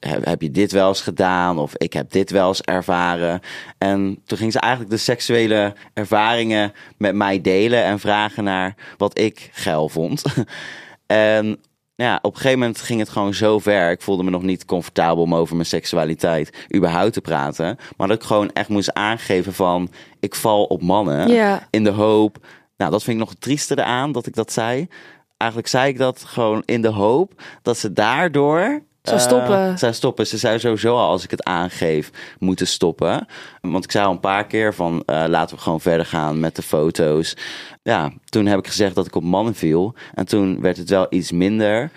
Heb, 0.01 0.25
heb 0.25 0.43
je 0.43 0.51
dit 0.51 0.73
wel 0.73 0.89
eens 0.89 1.03
gedaan? 1.03 1.59
Of 1.59 1.77
ik 1.77 1.93
heb 1.93 2.11
dit 2.11 2.31
wel 2.31 2.49
eens 2.49 2.63
ervaren. 2.63 3.41
En 3.79 4.21
toen 4.25 4.39
ging 4.39 4.53
ze 4.53 4.61
eigenlijk 4.61 4.93
de 4.93 4.99
seksuele 4.99 5.75
ervaringen 5.95 6.73
met 6.97 7.15
mij 7.15 7.41
delen 7.41 7.85
en 7.85 7.99
vragen 7.99 8.45
naar 8.45 8.75
wat 8.97 9.19
ik 9.19 9.51
geil 9.53 9.89
vond. 9.89 10.23
en 11.07 11.59
ja, 11.97 12.19
op 12.23 12.35
een 12.35 12.41
gegeven 12.41 12.59
moment 12.59 12.81
ging 12.81 12.99
het 13.01 13.09
gewoon 13.09 13.35
zo 13.35 13.59
ver. 13.59 13.91
Ik 13.91 14.03
voelde 14.03 14.23
me 14.23 14.31
nog 14.31 14.43
niet 14.43 14.65
comfortabel 14.65 15.23
om 15.23 15.35
over 15.35 15.55
mijn 15.55 15.69
seksualiteit 15.69 16.67
überhaupt 16.75 17.13
te 17.13 17.21
praten. 17.21 17.77
Maar 17.97 18.09
dat 18.09 18.17
ik 18.17 18.23
gewoon 18.23 18.53
echt 18.53 18.69
moest 18.69 18.95
aangeven 18.95 19.55
van... 19.55 19.91
ik 20.21 20.35
val 20.35 20.65
op 20.65 20.83
mannen 20.83 21.29
Ja. 21.29 21.67
in 21.71 21.85
de 21.85 21.91
hoop... 21.91 22.39
Nou, 22.77 22.91
dat 22.91 23.03
vind 23.03 23.17
ik 23.17 23.23
nog 23.23 23.33
het 23.33 23.41
trieste 23.41 23.79
eraan 23.79 24.13
dat 24.13 24.27
ik 24.27 24.35
dat 24.35 24.53
zei. 24.53 24.89
Eigenlijk 25.37 25.71
zei 25.71 25.89
ik 25.89 25.99
dat 25.99 26.25
gewoon 26.25 26.63
in 26.65 26.83
de 26.83 26.89
hoop 26.89 27.43
dat 27.63 27.79
ze 27.79 27.93
daardoor... 27.93 28.83
Zou 29.09 29.21
eh, 29.21 29.27
stoppen. 29.27 29.79
zou 29.79 29.93
stoppen. 29.93 30.27
Ze 30.27 30.39
zou 30.39 30.59
sowieso 30.59 30.97
al, 30.97 31.09
als 31.09 31.25
ik 31.25 31.31
het 31.31 31.45
aangeef, 31.45 32.11
moeten 32.39 32.67
stoppen. 32.67 33.27
Want 33.61 33.85
ik 33.85 33.91
zei 33.91 34.07
al 34.07 34.13
een 34.13 34.21
paar 34.21 34.47
keer 34.47 34.75
van, 34.75 35.03
eh, 35.07 35.25
laten 35.29 35.57
we 35.57 35.63
gewoon 35.63 35.81
verder 35.81 36.07
gaan 36.07 36.41
met 36.41 36.57
de 36.57 36.63
foto's. 36.63 37.37
Ja, 37.83 38.13
toen 38.25 38.47
heb 38.47 38.59
ik 38.59 38.67
gezegd 38.67 38.95
dat 38.95 39.07
ik 39.07 39.15
op 39.15 39.23
mannen 39.23 39.55
viel. 39.55 39.95
En 40.15 40.27
toen 40.27 40.61
werd 40.61 40.77
het 40.77 40.91
wel 40.91 41.07
iets 41.11 41.33
minder. 41.33 41.91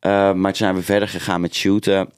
Eh, 0.00 0.10
maar 0.32 0.50
toen 0.50 0.54
zijn 0.54 0.74
we 0.74 0.82
verder 0.82 1.08
gegaan 1.08 1.40
met 1.40 1.54
shooten. 1.54 2.08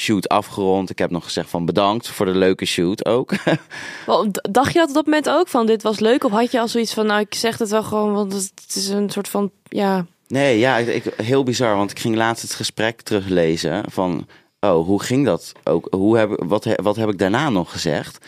Shoot 0.00 0.28
afgerond. 0.28 0.90
Ik 0.90 0.98
heb 0.98 1.10
nog 1.10 1.24
gezegd 1.24 1.50
van 1.50 1.64
bedankt 1.64 2.08
voor 2.08 2.26
de 2.26 2.34
leuke 2.34 2.64
shoot 2.64 3.06
ook. 3.06 3.32
Dacht 4.50 4.72
je 4.72 4.78
dat 4.78 4.88
op 4.88 4.94
dat 4.94 5.04
moment 5.04 5.28
ook 5.28 5.48
van 5.48 5.66
dit 5.66 5.82
was 5.82 6.00
leuk? 6.00 6.24
Of 6.24 6.32
had 6.32 6.50
je 6.50 6.60
al 6.60 6.68
zoiets 6.68 6.94
van, 6.94 7.06
nou 7.06 7.20
ik 7.20 7.34
zeg 7.34 7.58
het 7.58 7.70
wel 7.70 7.82
gewoon, 7.82 8.12
want 8.12 8.32
het 8.32 8.74
is 8.74 8.88
een 8.88 9.10
soort 9.10 9.28
van, 9.28 9.50
ja... 9.68 10.06
Nee, 10.28 10.58
ja, 10.58 10.76
ik, 10.76 11.04
heel 11.22 11.42
bizar. 11.42 11.76
Want 11.76 11.90
ik 11.90 11.98
ging 11.98 12.16
laatst 12.16 12.42
het 12.42 12.54
gesprek 12.54 13.00
teruglezen 13.00 13.84
van... 13.90 14.26
Oh, 14.60 14.86
hoe 14.86 15.02
ging 15.02 15.24
dat 15.24 15.52
ook? 15.64 15.86
Hoe 15.90 16.18
heb, 16.18 16.42
wat, 16.46 16.66
wat 16.82 16.96
heb 16.96 17.08
ik 17.08 17.18
daarna 17.18 17.50
nog 17.50 17.72
gezegd? 17.72 18.24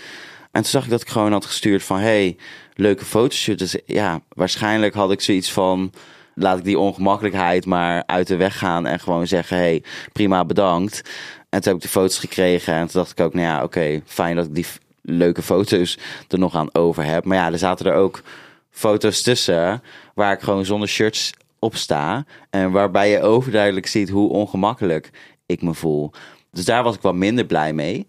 En 0.53 0.63
toen 0.63 0.71
zag 0.71 0.85
ik 0.85 0.91
dat 0.91 1.01
ik 1.01 1.09
gewoon 1.09 1.33
had 1.33 1.45
gestuurd 1.45 1.83
van... 1.83 1.99
Hey, 1.99 2.37
leuke. 2.75 3.55
Dus 3.57 3.77
ja, 3.87 4.21
waarschijnlijk 4.29 4.95
had 4.95 5.11
ik 5.11 5.21
zoiets 5.21 5.53
van... 5.53 5.93
Laat 6.35 6.59
ik 6.59 6.65
die 6.65 6.79
ongemakkelijkheid 6.79 7.67
maar 7.67 8.03
uit 8.07 8.27
de 8.27 8.37
weg 8.37 8.59
gaan... 8.59 8.87
en 8.87 9.01
gewoon 9.01 9.27
zeggen, 9.27 9.57
hey, 9.57 9.83
prima, 10.13 10.45
bedankt. 10.45 11.03
En 11.49 11.61
toen 11.61 11.73
heb 11.73 11.77
ik 11.77 11.83
de 11.83 11.99
foto's 11.99 12.19
gekregen. 12.19 12.75
En 12.75 12.87
toen 12.87 13.01
dacht 13.01 13.11
ik 13.11 13.21
ook, 13.25 13.35
nou 13.35 13.47
ja, 13.47 13.63
oké, 13.63 14.03
fijn 14.07 14.37
dat 14.37 14.47
ik 14.47 14.55
die 14.55 14.67
leuke 15.03 15.43
foto's 15.43 15.99
er 16.29 16.39
nog 16.39 16.55
aan 16.55 16.75
over 16.75 17.05
heb. 17.05 17.25
Maar 17.25 17.37
ja, 17.37 17.53
er 17.53 17.59
zaten 17.59 17.87
er 17.87 17.95
ook 17.95 18.23
foto's 18.71 19.23
tussen 19.23 19.83
waar 20.15 20.33
ik 20.33 20.41
gewoon 20.41 20.65
zonder 20.65 20.89
shirts 20.89 21.33
op 21.59 21.77
sta. 21.77 22.25
En 22.51 22.71
waarbij 22.71 23.11
je 23.11 23.21
overduidelijk 23.21 23.87
ziet 23.87 24.09
hoe 24.09 24.31
ongemakkelijk 24.31 25.11
ik 25.47 25.63
me 25.63 25.75
voel. 25.75 26.13
Dus 26.51 26.65
daar 26.65 26.83
was 26.83 26.95
ik 26.95 27.01
wat 27.01 27.15
minder 27.15 27.45
blij 27.45 27.73
mee. 27.73 28.07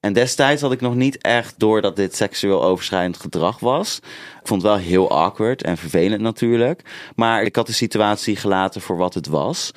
En 0.00 0.12
destijds 0.12 0.62
had 0.62 0.72
ik 0.72 0.80
nog 0.80 0.94
niet 0.94 1.18
echt 1.18 1.58
door 1.58 1.80
dat 1.80 1.96
dit 1.96 2.16
seksueel 2.16 2.62
overschrijdend 2.62 3.16
gedrag 3.16 3.58
was. 3.58 3.96
Ik 4.40 4.46
vond 4.46 4.62
het 4.62 4.70
wel 4.70 4.80
heel 4.80 5.10
awkward 5.10 5.62
en 5.62 5.76
vervelend 5.76 6.20
natuurlijk. 6.20 7.10
Maar 7.14 7.42
ik 7.42 7.56
had 7.56 7.66
de 7.66 7.72
situatie 7.72 8.36
gelaten 8.36 8.80
voor 8.80 8.96
wat 8.96 9.14
het 9.14 9.26
was. 9.26 9.70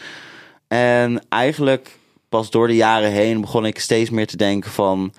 En 0.67 1.25
eigenlijk 1.29 1.97
pas 2.29 2.49
door 2.49 2.67
de 2.67 2.75
jaren 2.75 3.11
heen 3.11 3.41
begon 3.41 3.65
ik 3.65 3.79
steeds 3.79 4.09
meer 4.09 4.27
te 4.27 4.37
denken 4.37 4.71
van... 4.71 5.13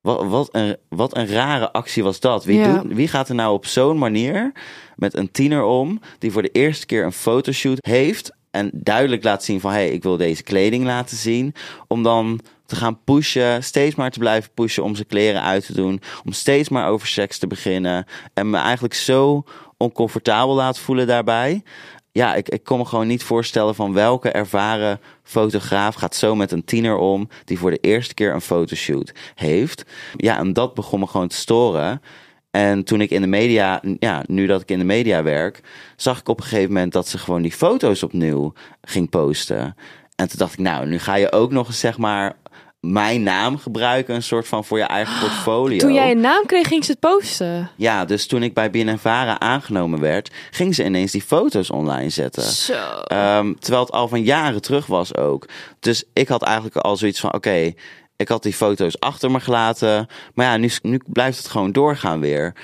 Wat, 0.00 0.26
wat, 0.26 0.48
een, 0.52 0.76
wat 0.88 1.16
een 1.16 1.26
rare 1.26 1.72
actie 1.72 2.02
was 2.02 2.20
dat. 2.20 2.44
Wie, 2.44 2.58
Ja. 2.58 2.78
doet, 2.78 2.92
wie 2.92 3.08
gaat 3.08 3.28
er 3.28 3.34
nou 3.34 3.52
op 3.52 3.66
zo'n 3.66 3.98
manier 3.98 4.52
met 4.96 5.16
een 5.16 5.30
tiener 5.30 5.62
om... 5.62 6.00
die 6.18 6.32
voor 6.32 6.42
de 6.42 6.50
eerste 6.52 6.86
keer 6.86 7.04
een 7.04 7.12
fotoshoot 7.12 7.78
heeft... 7.80 8.32
en 8.50 8.70
duidelijk 8.72 9.24
laat 9.24 9.44
zien 9.44 9.60
van... 9.60 9.70
hé, 9.70 9.76
hey, 9.76 9.90
ik 9.90 10.02
wil 10.02 10.16
deze 10.16 10.42
kleding 10.42 10.84
laten 10.84 11.16
zien... 11.16 11.54
om 11.88 12.02
dan 12.02 12.40
te 12.66 12.76
gaan 12.76 13.04
pushen, 13.04 13.64
steeds 13.64 13.94
maar 13.94 14.10
te 14.10 14.18
blijven 14.18 14.50
pushen... 14.54 14.82
om 14.82 14.94
zijn 14.94 15.06
kleren 15.06 15.42
uit 15.42 15.66
te 15.66 15.72
doen... 15.72 16.00
om 16.24 16.32
steeds 16.32 16.68
maar 16.68 16.88
over 16.88 17.06
seks 17.06 17.38
te 17.38 17.46
beginnen... 17.46 18.06
en 18.34 18.50
me 18.50 18.58
eigenlijk 18.58 18.94
zo 18.94 19.44
oncomfortabel 19.76 20.54
laten 20.54 20.82
voelen 20.82 21.06
daarbij 21.06 21.62
ja, 22.12 22.34
ik, 22.34 22.48
ik 22.48 22.64
kon 22.64 22.78
me 22.78 22.84
gewoon 22.84 23.06
niet 23.06 23.22
voorstellen 23.22 23.74
van 23.74 23.92
welke 23.92 24.30
ervaren 24.30 25.00
fotograaf 25.22 25.94
gaat 25.94 26.14
zo 26.14 26.34
met 26.34 26.52
een 26.52 26.64
tiener 26.64 26.96
om 26.96 27.28
die 27.44 27.58
voor 27.58 27.70
de 27.70 27.78
eerste 27.80 28.14
keer 28.14 28.34
een 28.34 28.40
fotoshoot 28.40 29.12
heeft. 29.34 29.84
Ja, 30.16 30.38
en 30.38 30.52
dat 30.52 30.74
begon 30.74 31.00
me 31.00 31.06
gewoon 31.06 31.28
te 31.28 31.36
storen. 31.36 32.02
En 32.50 32.84
toen 32.84 33.00
ik 33.00 33.10
in 33.10 33.20
de 33.20 33.26
media, 33.26 33.82
ja, 33.98 34.24
nu 34.26 34.46
dat 34.46 34.60
ik 34.60 34.70
in 34.70 34.78
de 34.78 34.84
media 34.84 35.22
werk, 35.22 35.60
zag 35.96 36.18
ik 36.20 36.28
op 36.28 36.38
een 36.38 36.44
gegeven 36.44 36.72
moment 36.72 36.92
dat 36.92 37.08
ze 37.08 37.18
gewoon 37.18 37.42
die 37.42 37.52
foto's 37.52 38.02
opnieuw 38.02 38.52
ging 38.82 39.10
posten. 39.10 39.76
En 40.16 40.28
toen 40.28 40.38
dacht 40.38 40.52
ik, 40.52 40.58
nou, 40.58 40.86
nu 40.86 40.98
ga 40.98 41.14
je 41.14 41.32
ook 41.32 41.50
nog 41.50 41.66
eens 41.66 41.80
zeg 41.80 41.98
maar 41.98 42.36
mijn 42.80 43.22
naam 43.22 43.58
gebruiken, 43.58 44.14
een 44.14 44.22
soort 44.22 44.48
van 44.48 44.64
voor 44.64 44.78
je 44.78 44.84
eigen 44.84 45.20
portfolio. 45.26 45.78
Toen 45.78 45.94
jij 45.94 46.10
een 46.10 46.20
naam 46.20 46.46
kreeg, 46.46 46.66
ging 46.66 46.84
ze 46.84 46.90
het 46.90 47.00
posten. 47.00 47.70
Ja, 47.76 48.04
dus 48.04 48.26
toen 48.26 48.42
ik 48.42 48.54
bij 48.54 48.70
BNNVARA 48.70 49.40
aangenomen 49.40 50.00
werd, 50.00 50.30
ging 50.50 50.74
ze 50.74 50.84
ineens 50.84 51.12
die 51.12 51.22
foto's 51.22 51.70
online 51.70 52.10
zetten. 52.10 52.42
Zo. 52.42 53.00
Ehm, 53.04 53.54
terwijl 53.58 53.84
het 53.84 53.92
al 53.92 54.08
van 54.08 54.22
jaren 54.22 54.62
terug 54.62 54.86
was 54.86 55.16
ook. 55.16 55.48
Dus 55.80 56.04
ik 56.12 56.28
had 56.28 56.42
eigenlijk 56.42 56.76
al 56.76 56.96
zoiets 56.96 57.20
van: 57.20 57.34
oké, 57.34 57.72
ik 58.16 58.28
had 58.28 58.42
die 58.42 58.54
foto's 58.54 59.00
achter 59.00 59.30
me 59.30 59.40
gelaten. 59.40 60.06
Maar 60.34 60.46
ja, 60.46 60.56
nu, 60.56 60.70
nu 60.82 61.00
blijft 61.06 61.38
het 61.38 61.48
gewoon 61.48 61.72
doorgaan 61.72 62.20
weer. 62.20 62.54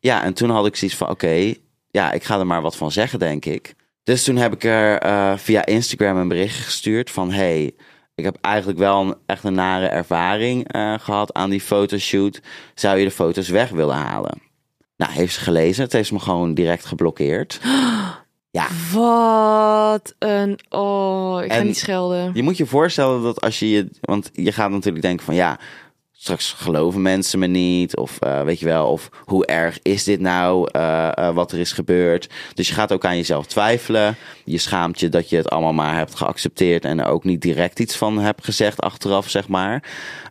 Ja, 0.00 0.22
en 0.22 0.34
toen 0.34 0.50
had 0.50 0.66
ik 0.66 0.76
zoiets 0.76 0.96
van: 0.96 1.08
oké, 1.08 1.54
ja, 1.90 2.12
ik 2.12 2.24
ga 2.24 2.38
er 2.38 2.46
maar 2.46 2.62
wat 2.62 2.76
van 2.76 2.92
zeggen, 2.92 3.18
denk 3.18 3.44
ik. 3.44 3.74
Dus 4.04 4.24
toen 4.24 4.36
heb 4.36 4.52
ik 4.52 4.64
er 4.64 4.98
eh, 4.98 5.32
via 5.36 5.66
Instagram 5.66 6.16
een 6.16 6.28
bericht 6.28 6.64
gestuurd 6.64 7.10
van: 7.10 7.32
hey, 7.32 7.74
ik 8.20 8.32
heb 8.32 8.44
eigenlijk 8.44 8.78
wel 8.78 9.00
een, 9.00 9.14
echt 9.26 9.44
een 9.44 9.54
nare 9.54 9.86
ervaring 9.86 10.72
eh, 10.72 10.94
gehad 10.98 11.32
aan 11.34 11.50
die 11.50 11.60
fotoshoot. 11.60 12.40
Zou 12.74 12.98
je 12.98 13.04
de 13.04 13.10
foto's 13.10 13.48
weg 13.48 13.70
willen 13.70 13.96
halen? 13.96 14.40
Nou, 14.96 15.12
heeft 15.12 15.34
ze 15.34 15.40
gelezen. 15.40 15.84
Het 15.84 15.92
heeft 15.92 16.12
me 16.12 16.18
gewoon 16.18 16.54
direct 16.54 16.84
geblokkeerd. 16.84 17.60
Ja, 18.52 18.66
Wat 18.92 20.14
een... 20.18 20.58
Oh, 20.68 21.42
ik 21.42 21.52
ga 21.52 21.58
En- 21.58 21.66
niet 21.66 21.78
schelden. 21.78 22.30
Je 22.34 22.42
moet 22.42 22.56
je 22.56 22.66
voorstellen 22.66 23.22
dat 23.22 23.40
als 23.40 23.58
je 23.58 23.70
je. 23.70 23.88
Want 24.00 24.30
je 24.32 24.52
gaat 24.52 24.70
natuurlijk 24.70 25.04
denken 25.04 25.24
van 25.24 25.34
ja. 25.34 25.58
Straks 26.22 26.52
geloven 26.52 27.02
mensen 27.02 27.38
me 27.38 27.46
niet. 27.46 27.96
Of 27.96 28.18
eh, 28.18 28.42
weet 28.42 28.58
je 28.58 28.66
wel. 28.66 28.86
Of 28.90 29.10
hoe 29.24 29.46
erg 29.46 29.78
is 29.82 30.04
dit 30.04 30.20
nou? 30.20 30.68
eh, 30.72 31.16
eh, 31.18 31.34
wat 31.34 31.52
er 31.52 31.58
is 31.58 31.72
gebeurd. 31.72 32.28
Dus 32.54 32.68
je 32.68 32.74
gaat 32.74 32.92
ook 32.92 33.04
aan 33.04 33.16
jezelf 33.16 33.46
twijfelen. 33.46 34.16
Je 34.44 34.58
schaamt 34.58 35.00
je 35.00 35.08
dat 35.08 35.28
je 35.28 35.36
het 35.36 35.50
allemaal 35.50 35.72
maar 35.72 35.96
hebt 35.96 36.14
geaccepteerd. 36.14 36.84
En 36.84 37.00
er 37.00 37.06
ook 37.06 37.24
niet 37.24 37.42
direct 37.42 37.78
iets 37.78 37.96
van 37.96 38.18
hebt 38.18 38.44
gezegd 38.44 38.80
achteraf, 38.80 39.28
zeg 39.28 39.48
maar. 39.48 39.82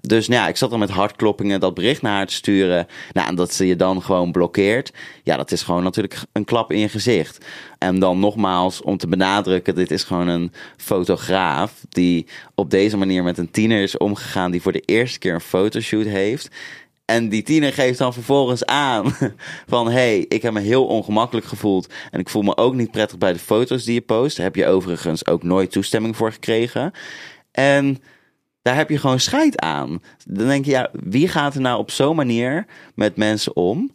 Dus 0.02 0.28
nou 0.28 0.42
ja, 0.42 0.48
ik 0.48 0.58
zat 0.58 0.72
er 0.72 0.78
met 0.78 0.90
hartkloppingen 0.90 1.60
dat 1.60 1.74
bericht 1.74 2.02
naar 2.02 2.16
haar 2.16 2.28
te 2.28 2.34
sturen. 2.34 2.88
Nou, 3.14 3.28
en 3.28 3.36
dat 3.36 3.54
ze 3.54 3.68
je 3.68 3.76
dan 3.76 4.02
gewoon 4.02 4.32
blokkeert. 4.32 4.94
Ja, 5.24 5.38
dat 5.38 5.52
is 5.52 5.62
gewoon 5.62 5.84
natuurlijk 5.84 6.22
een 6.32 6.46
klap 6.46 6.72
in 6.72 6.80
je 6.80 6.90
gezicht. 6.90 7.46
En 7.80 8.00
dan 8.00 8.20
nogmaals, 8.20 8.82
om 8.82 8.98
te 8.98 9.08
benadrukken, 9.08 9.76
dit 9.76 9.92
is 9.92 10.04
gewoon 10.04 10.28
een 10.28 10.52
fotograaf 10.78 11.86
die 11.90 12.28
op 12.56 12.70
deze 12.70 12.98
manier 12.98 13.24
met 13.24 13.38
een 13.38 13.52
tiener 13.52 13.82
is 13.82 13.98
omgegaan 13.98 14.52
die 14.52 14.62
voor 14.62 14.72
de 14.72 14.84
eerste 14.86 15.20
keer 15.20 15.34
een 15.34 15.42
fotoshoot 15.42 16.06
heeft. 16.06 16.50
En 17.06 17.30
die 17.30 17.44
tiener 17.44 17.74
geeft 17.74 17.98
dan 17.98 18.14
vervolgens 18.14 18.66
aan 18.66 19.16
van 19.68 19.86
hé, 19.86 19.94
hey, 19.94 20.26
ik 20.28 20.42
heb 20.42 20.54
me 20.54 20.60
heel 20.60 20.86
ongemakkelijk 20.86 21.46
gevoeld 21.46 21.94
en 22.12 22.20
ik 22.20 22.30
voel 22.30 22.42
me 22.42 22.58
ook 22.58 22.74
niet 22.74 22.92
prettig 22.92 23.18
bij 23.18 23.34
de 23.34 23.40
foto's 23.40 23.84
die 23.84 23.94
je 23.94 24.02
post. 24.02 24.36
Daar 24.36 24.46
heb 24.46 24.56
je 24.56 24.68
overigens 24.68 25.28
ook 25.28 25.44
nooit 25.44 25.72
toestemming 25.72 26.16
voor 26.16 26.32
gekregen. 26.32 26.92
En 27.52 28.02
daar 28.62 28.76
heb 28.76 28.90
je 28.90 28.98
gewoon 28.98 29.20
scheid 29.20 29.60
aan. 29.60 30.02
Dan 30.26 30.48
denk 30.48 30.66
je, 30.66 30.72
ja, 30.72 30.90
wie 30.92 31.28
gaat 31.28 31.56
er 31.56 31.62
nou 31.62 31.80
op 31.80 31.92
zo'n 31.92 32.16
manier 32.16 32.66
met 32.96 33.16
mensen 33.16 33.56
om? 33.56 33.92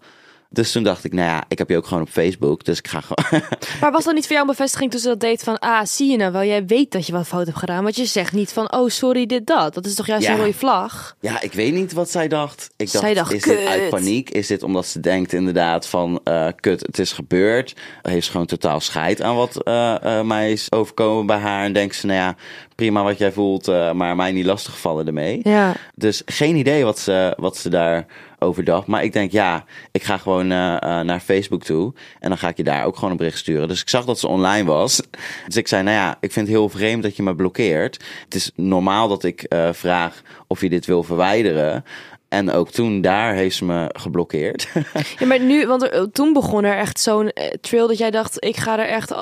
Dus 0.54 0.72
toen 0.72 0.82
dacht 0.82 1.04
ik, 1.04 1.12
nou 1.12 1.28
ja, 1.28 1.44
ik 1.48 1.58
heb 1.58 1.68
je 1.68 1.76
ook 1.76 1.86
gewoon 1.86 2.02
op 2.02 2.08
Facebook, 2.08 2.64
dus 2.64 2.78
ik 2.78 2.88
ga 2.88 3.00
gewoon... 3.00 3.42
Maar 3.80 3.92
was 3.92 4.04
dat 4.04 4.14
niet 4.14 4.26
voor 4.26 4.36
jou 4.36 4.48
een 4.48 4.54
bevestiging 4.56 4.90
toen 4.90 5.00
ze 5.00 5.08
dat 5.08 5.20
deed 5.20 5.42
van... 5.42 5.58
Ah, 5.58 5.84
zie 5.84 6.10
je 6.10 6.16
nou 6.16 6.32
wel, 6.32 6.44
jij 6.44 6.66
weet 6.66 6.90
dat 6.90 7.06
je 7.06 7.12
wat 7.12 7.26
fout 7.26 7.46
hebt 7.46 7.58
gedaan. 7.58 7.82
Want 7.82 7.96
je 7.96 8.04
zegt 8.04 8.32
niet 8.32 8.52
van, 8.52 8.72
oh, 8.72 8.88
sorry, 8.88 9.26
dit, 9.26 9.46
dat. 9.46 9.74
Dat 9.74 9.86
is 9.86 9.94
toch 9.94 10.06
juist 10.06 10.26
Ja. 10.26 10.32
een 10.32 10.38
rode 10.38 10.52
vlag? 10.52 11.16
Ja, 11.20 11.40
ik 11.40 11.52
weet 11.52 11.72
niet 11.72 11.92
wat 11.92 12.10
zij 12.10 12.28
dacht. 12.28 12.70
Ik 12.76 12.92
dacht, 12.92 13.04
Zij 13.04 13.14
dacht, 13.14 13.32
is 13.32 13.42
dit 13.42 13.66
uit 13.66 13.80
kut. 13.80 13.90
paniek? 13.90 14.30
Is 14.30 14.46
dit 14.46 14.62
omdat 14.62 14.86
ze 14.86 15.00
denkt 15.00 15.32
inderdaad 15.32 15.86
van, 15.86 16.20
eh, 16.24 16.46
kut, 16.60 16.80
het 16.80 16.98
is 16.98 17.12
gebeurd. 17.12 17.74
Heeft 18.02 18.24
ze 18.24 18.30
gewoon 18.30 18.46
totaal 18.46 18.80
scheid 18.80 19.22
aan 19.22 19.36
wat 19.36 19.62
eh, 19.62 20.18
eh, 20.18 20.24
mij 20.26 20.52
is 20.52 20.72
overkomen 20.72 21.26
bij 21.26 21.38
haar. 21.38 21.64
En 21.64 21.72
denkt 21.72 21.94
ze, 21.96 22.06
nou 22.06 22.18
ja, 22.18 22.36
prima 22.74 23.02
wat 23.02 23.18
jij 23.18 23.32
voelt, 23.32 23.66
maar 23.92 24.16
mij 24.16 24.32
niet 24.32 24.44
lastigvallen 24.44 25.06
ermee. 25.06 25.40
Ja. 25.42 25.74
Dus 25.94 26.22
geen 26.26 26.56
idee 26.56 26.84
wat 26.84 26.98
ze, 26.98 27.34
wat 27.36 27.56
ze 27.56 27.68
daarover 27.68 28.06
dacht. 28.52 28.86
Maar 28.86 29.04
ik 29.04 29.12
denk, 29.12 29.32
ja, 29.32 29.64
ik 29.92 30.02
ga 30.02 30.18
gewoon 30.18 30.50
eh, 30.50 30.74
eh, 30.74 30.80
naar 31.06 31.20
Facebook 31.20 31.62
toe. 31.62 31.92
En 32.20 32.28
dan 32.28 32.38
ga 32.38 32.48
ik 32.48 32.56
je 32.56 32.64
daar 32.64 32.84
ook 32.84 32.94
gewoon 32.94 33.10
een 33.10 33.16
bericht 33.16 33.38
sturen. 33.38 33.68
Dus 33.68 33.80
ik 33.80 33.88
zag 33.88 34.04
dat 34.04 34.18
ze 34.18 34.28
online 34.28 34.64
was. 34.64 35.00
Dus 35.46 35.56
ik 35.56 35.68
zei, 35.68 35.82
nou 35.82 35.96
ja, 35.96 36.16
ik 36.20 36.32
vind 36.32 36.46
het 36.46 36.56
heel 36.56 36.68
vreemd 36.68 37.02
dat 37.02 37.16
je 37.16 37.22
me 37.22 37.34
blokkeert. 37.34 38.04
Het 38.24 38.34
is 38.34 38.50
normaal 38.54 39.08
dat 39.08 39.24
ik 39.24 39.42
eh, 39.42 39.68
vraag 39.72 40.22
of 40.46 40.60
je 40.60 40.68
dit 40.68 40.86
wil 40.86 41.02
verwijderen. 41.02 41.84
En 42.28 42.50
ook 42.50 42.70
toen, 42.70 43.00
daar 43.00 43.34
heeft 43.34 43.56
ze 43.56 43.64
me 43.64 43.90
geblokkeerd. 43.92 44.68
Ja, 45.18 45.26
maar 45.26 45.40
nu, 45.40 45.66
want 45.66 45.82
er, 45.82 46.10
toen 46.10 46.32
begon 46.32 46.64
er 46.64 46.76
echt 46.76 47.00
zo'n 47.00 47.32
trail 47.60 47.86
dat 47.86 47.98
jij 47.98 48.10
dacht, 48.10 48.44
ik 48.44 48.56
ga 48.56 48.78
er 48.78 48.88
echt, 48.88 49.14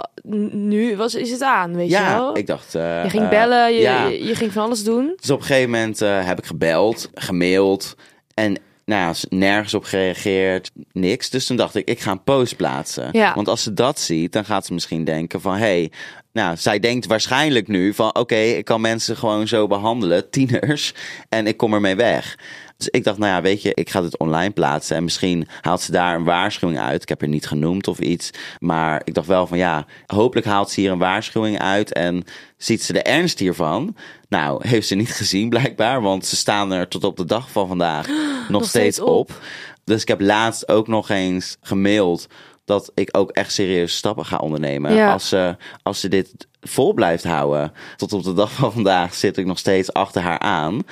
nu 0.52 0.96
was, 0.96 1.14
is 1.14 1.30
het 1.30 1.42
aan, 1.42 1.74
weet 1.74 1.88
je 1.88 1.96
ja, 1.96 2.18
wel? 2.18 2.36
ik 2.36 2.46
dacht... 2.46 2.72
je 2.72 3.04
ging 3.06 3.28
bellen, 3.28 3.72
je, 3.74 3.80
ja. 3.80 4.06
je, 4.06 4.24
je 4.24 4.34
ging 4.34 4.52
van 4.52 4.62
alles 4.62 4.84
doen. 4.84 5.12
Dus 5.20 5.30
op 5.30 5.38
een 5.38 5.46
gegeven 5.46 5.70
moment 5.70 5.98
heb 5.98 6.38
ik 6.38 6.46
gebeld, 6.46 7.10
gemaild 7.14 7.96
en 8.34 8.58
nou 8.84 9.00
ja, 9.00 9.36
nergens 9.36 9.74
op 9.74 9.84
gereageerd, 9.84 10.70
niks. 10.92 11.30
Dus 11.30 11.46
toen 11.46 11.56
dacht 11.56 11.74
ik, 11.74 11.88
ik 11.88 12.00
ga 12.00 12.10
een 12.10 12.22
post 12.22 12.56
plaatsen. 12.56 13.08
Ja. 13.12 13.34
Want 13.34 13.48
als 13.48 13.62
ze 13.62 13.74
dat 13.74 14.00
ziet, 14.00 14.32
dan 14.32 14.44
gaat 14.44 14.66
ze 14.66 14.72
misschien 14.72 15.04
denken 15.04 15.40
van, 15.40 15.52
hé, 15.52 15.58
hey, 15.58 15.92
nou, 16.32 16.56
zij 16.56 16.78
denkt 16.78 17.06
waarschijnlijk 17.06 17.68
nu 17.68 17.94
van, 17.94 18.14
oké, 18.14 18.36
ik 18.36 18.64
kan 18.64 18.80
mensen 18.80 19.16
gewoon 19.16 19.48
zo 19.48 19.66
behandelen, 19.66 20.30
tieners, 20.30 20.94
en 21.28 21.46
ik 21.46 21.56
kom 21.56 21.74
ermee 21.74 21.96
weg. 21.96 22.38
Dus 22.82 22.90
ik 22.90 23.04
dacht, 23.04 23.18
nou 23.18 23.32
ja, 23.32 23.42
weet 23.42 23.62
je, 23.62 23.74
ik 23.74 23.90
ga 23.90 24.00
dit 24.00 24.18
online 24.18 24.50
plaatsen 24.50 24.96
en 24.96 25.04
misschien 25.04 25.48
haalt 25.60 25.80
ze 25.80 25.92
daar 25.92 26.14
een 26.14 26.24
waarschuwing 26.24 26.80
uit. 26.80 27.02
Ik 27.02 27.08
heb 27.08 27.22
er 27.22 27.28
niet 27.28 27.46
genoemd 27.46 27.88
of 27.88 27.98
iets, 27.98 28.30
maar 28.58 29.02
ik 29.04 29.14
dacht 29.14 29.26
wel 29.26 29.46
van, 29.46 29.58
ja, 29.58 29.86
hopelijk 30.06 30.46
haalt 30.46 30.70
ze 30.70 30.80
hier 30.80 30.90
een 30.90 30.98
waarschuwing 30.98 31.58
uit 31.58 31.92
en 31.92 32.24
ziet 32.56 32.82
ze 32.82 32.92
de 32.92 33.02
ernst 33.02 33.38
hiervan. 33.38 33.96
Nou, 34.28 34.68
heeft 34.68 34.86
ze 34.86 34.94
niet 34.94 35.12
gezien 35.12 35.48
blijkbaar, 35.48 36.02
want 36.02 36.26
ze 36.26 36.36
staan 36.36 36.72
er 36.72 36.88
tot 36.88 37.04
op 37.04 37.16
de 37.16 37.24
dag 37.24 37.50
van 37.50 37.68
vandaag 37.68 38.06
nog, 38.48 38.64
steeds, 38.64 38.68
steeds 38.68 39.00
op. 39.00 39.08
op. 39.08 39.40
Dus 39.84 40.02
ik 40.02 40.08
heb 40.08 40.20
laatst 40.20 40.68
ook 40.68 40.88
nog 40.88 41.08
eens 41.08 41.56
gemaild 41.60 42.28
dat 42.64 42.90
ik 42.94 43.08
ook 43.16 43.30
echt 43.30 43.52
serieuze 43.52 43.96
stappen 43.96 44.24
ga 44.24 44.36
ondernemen. 44.36 44.94
Ja. 44.94 45.12
Als, 45.12 45.28
ze, 45.28 45.56
als 45.82 46.00
ze 46.00 46.08
dit 46.08 46.48
vol 46.60 46.92
blijft 46.92 47.24
houden. 47.24 47.72
Tot 47.96 48.12
op 48.12 48.22
de 48.22 48.32
dag 48.32 48.52
van 48.52 48.72
vandaag 48.72 49.14
zit 49.14 49.36
ik 49.36 49.46
nog 49.46 49.58
steeds 49.58 49.92
achter 49.92 50.22
haar 50.22 50.38
aan. 50.38 50.82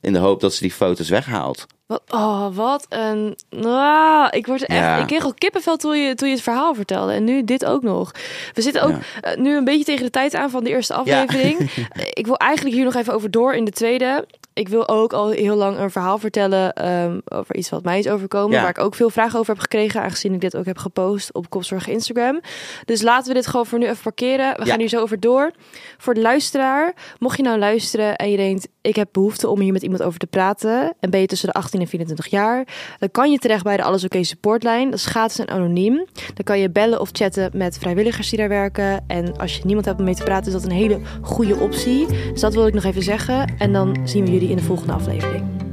In 0.00 0.12
de 0.12 0.18
hoop 0.18 0.40
dat 0.40 0.54
ze 0.54 0.60
die 0.60 0.72
foto's 0.72 1.08
weghaalt. 1.08 1.66
Wat, 1.86 2.02
oh, 2.08 2.56
wat 2.56 2.86
een... 2.88 3.36
Ah, 3.64 4.26
ik, 4.30 4.46
word 4.46 4.62
echt, 4.62 4.78
Ja. 4.78 4.96
ik 4.96 5.06
kreeg 5.06 5.24
al 5.24 5.34
kippenvel 5.34 5.76
toen 5.76 5.98
je, 5.98 6.14
toen 6.14 6.28
je 6.28 6.34
het 6.34 6.42
verhaal 6.42 6.74
vertelde. 6.74 7.12
En 7.12 7.24
nu 7.24 7.44
dit 7.44 7.64
ook 7.64 7.82
nog. 7.82 8.12
We 8.54 8.62
zitten 8.62 8.82
ook 8.82 8.94
eh, 9.20 9.36
nu 9.36 9.56
een 9.56 9.64
beetje 9.64 9.84
tegen 9.84 10.04
de 10.04 10.10
tijd 10.10 10.34
aan 10.34 10.50
van 10.50 10.64
de 10.64 10.70
eerste 10.70 10.94
aflevering. 10.94 11.70
Ik 12.12 12.26
wil 12.26 12.36
eigenlijk 12.36 12.76
hier 12.76 12.84
nog 12.84 12.94
even 12.94 13.14
over 13.14 13.30
door 13.30 13.54
in 13.54 13.64
de 13.64 13.70
tweede. 13.70 14.26
Ik 14.52 14.68
wil 14.68 14.88
ook 14.88 15.12
al 15.12 15.30
heel 15.30 15.56
lang 15.56 15.78
een 15.78 15.90
verhaal 15.90 16.18
vertellen 16.18 16.72
ehm, 16.72 17.18
over 17.28 17.56
iets 17.56 17.68
wat 17.68 17.84
mij 17.84 17.98
is 17.98 18.08
overkomen. 18.08 18.60
Waar 18.60 18.70
ik 18.70 18.78
ook 18.78 18.94
veel 18.94 19.10
vragen 19.10 19.38
over 19.38 19.52
heb 19.52 19.62
gekregen. 19.62 20.02
Aangezien 20.02 20.34
ik 20.34 20.40
dit 20.40 20.56
ook 20.56 20.64
heb 20.64 20.78
gepost 20.78 21.32
op 21.34 21.50
Kopzorg 21.50 21.88
Instagram. 21.88 22.40
Dus 22.84 23.02
laten 23.02 23.28
we 23.28 23.34
dit 23.34 23.46
gewoon 23.46 23.66
voor 23.66 23.78
nu 23.78 23.84
even 23.88 24.02
parkeren. 24.02 24.56
We 24.56 24.66
gaan 24.66 24.78
hier 24.78 24.88
zo 24.88 25.00
over 25.00 25.20
door. 25.20 25.50
Voor 25.98 26.14
de 26.14 26.20
luisteraar, 26.20 26.94
mocht 27.18 27.36
je 27.36 27.42
nou 27.42 27.58
luisteren 27.58 28.16
en 28.16 28.30
je 28.30 28.36
denkt... 28.36 28.68
ik 28.88 28.96
heb 28.96 29.08
behoefte 29.12 29.48
om 29.48 29.60
hier 29.60 29.72
met 29.72 29.82
iemand 29.82 30.02
over 30.02 30.18
te 30.18 30.26
praten... 30.26 30.94
en 31.00 31.10
ben 31.10 31.20
je 31.20 31.26
tussen 31.26 31.48
de 31.48 31.54
18 31.54 31.80
en 31.80 31.86
24 31.86 32.26
jaar... 32.26 32.66
dan 32.98 33.10
kan 33.10 33.30
je 33.30 33.38
terecht 33.38 33.64
bij 33.64 33.76
de 33.76 33.82
Alles 33.82 34.04
Oké 34.04 34.24
supportlijn. 34.24 34.90
Dat 34.90 34.98
is 34.98 35.06
gratis 35.06 35.38
en 35.38 35.48
anoniem. 35.48 35.94
Dan 36.34 36.44
kan 36.44 36.58
je 36.58 36.70
bellen 36.70 37.00
of 37.00 37.08
chatten 37.12 37.50
met 37.54 37.78
vrijwilligers 37.78 38.28
die 38.28 38.38
daar 38.38 38.48
werken. 38.48 39.04
En 39.06 39.36
als 39.36 39.56
je 39.56 39.62
niemand 39.64 39.86
hebt 39.86 39.98
om 39.98 40.04
mee 40.04 40.14
te 40.14 40.24
praten... 40.24 40.46
is 40.46 40.52
dat 40.52 40.64
een 40.64 40.76
hele 40.76 41.00
goede 41.22 41.56
optie. 41.56 42.06
Dus 42.06 42.40
dat 42.40 42.54
wil 42.54 42.66
ik 42.66 42.74
nog 42.74 42.84
even 42.84 43.02
zeggen. 43.02 43.54
En 43.58 43.72
dan 43.72 43.96
zien 44.04 44.24
we 44.24 44.32
jullie 44.32 44.50
in 44.50 44.56
de 44.56 44.62
volgende 44.62 44.92
aflevering. 44.92 45.67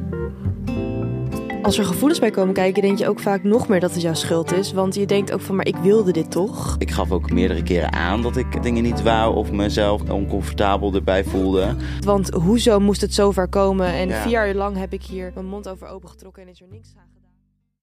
Als 1.65 1.78
er 1.78 1.86
gevoelens 1.86 2.19
bij 2.19 2.32
komen 2.32 2.54
kijken, 2.54 2.82
denk 2.82 2.97
je 2.97 3.08
ook 3.08 3.19
vaak 3.19 3.43
nog 3.43 3.67
meer 3.67 3.80
dat 3.80 3.93
het 3.93 4.01
jouw 4.01 4.13
schuld 4.13 4.54
is. 4.54 4.73
Want 4.73 4.95
je 4.95 5.06
denkt 5.06 5.32
ook 5.32 5.41
van, 5.41 5.56
maar 5.56 5.65
ik 5.67 5.75
wilde 5.75 6.12
dit 6.12 6.32
toch? 6.32 6.75
Ik 6.80 6.91
gaf 6.91 7.12
ook 7.12 7.32
meerdere 7.32 7.63
keren 7.63 7.93
aan 7.93 8.21
dat 8.21 8.38
ik 8.38 8.63
dingen 8.63 8.84
niet 8.84 9.04
wou 9.04 9.36
of 9.36 9.51
mezelf 9.51 10.10
oncomfortabel 10.10 10.93
erbij 10.93 11.23
voelde. 11.23 11.75
Want 11.99 12.30
hoezo 12.34 12.80
moest 12.80 13.01
het 13.01 13.13
zover 13.13 13.47
komen? 13.47 13.88
En 13.88 14.08
Ja. 14.08 14.21
vier 14.21 14.32
jaar 14.32 14.54
lang 14.54 14.78
heb 14.78 14.93
ik 14.93 15.04
hier 15.04 15.32
mijn 15.34 15.45
mond 15.45 15.69
over 15.69 15.88
open 15.88 16.10
getrokken 16.10 16.43
en 16.43 16.49
is 16.49 16.62
er 16.62 16.67
niks 16.71 16.93
aan. 16.97 17.14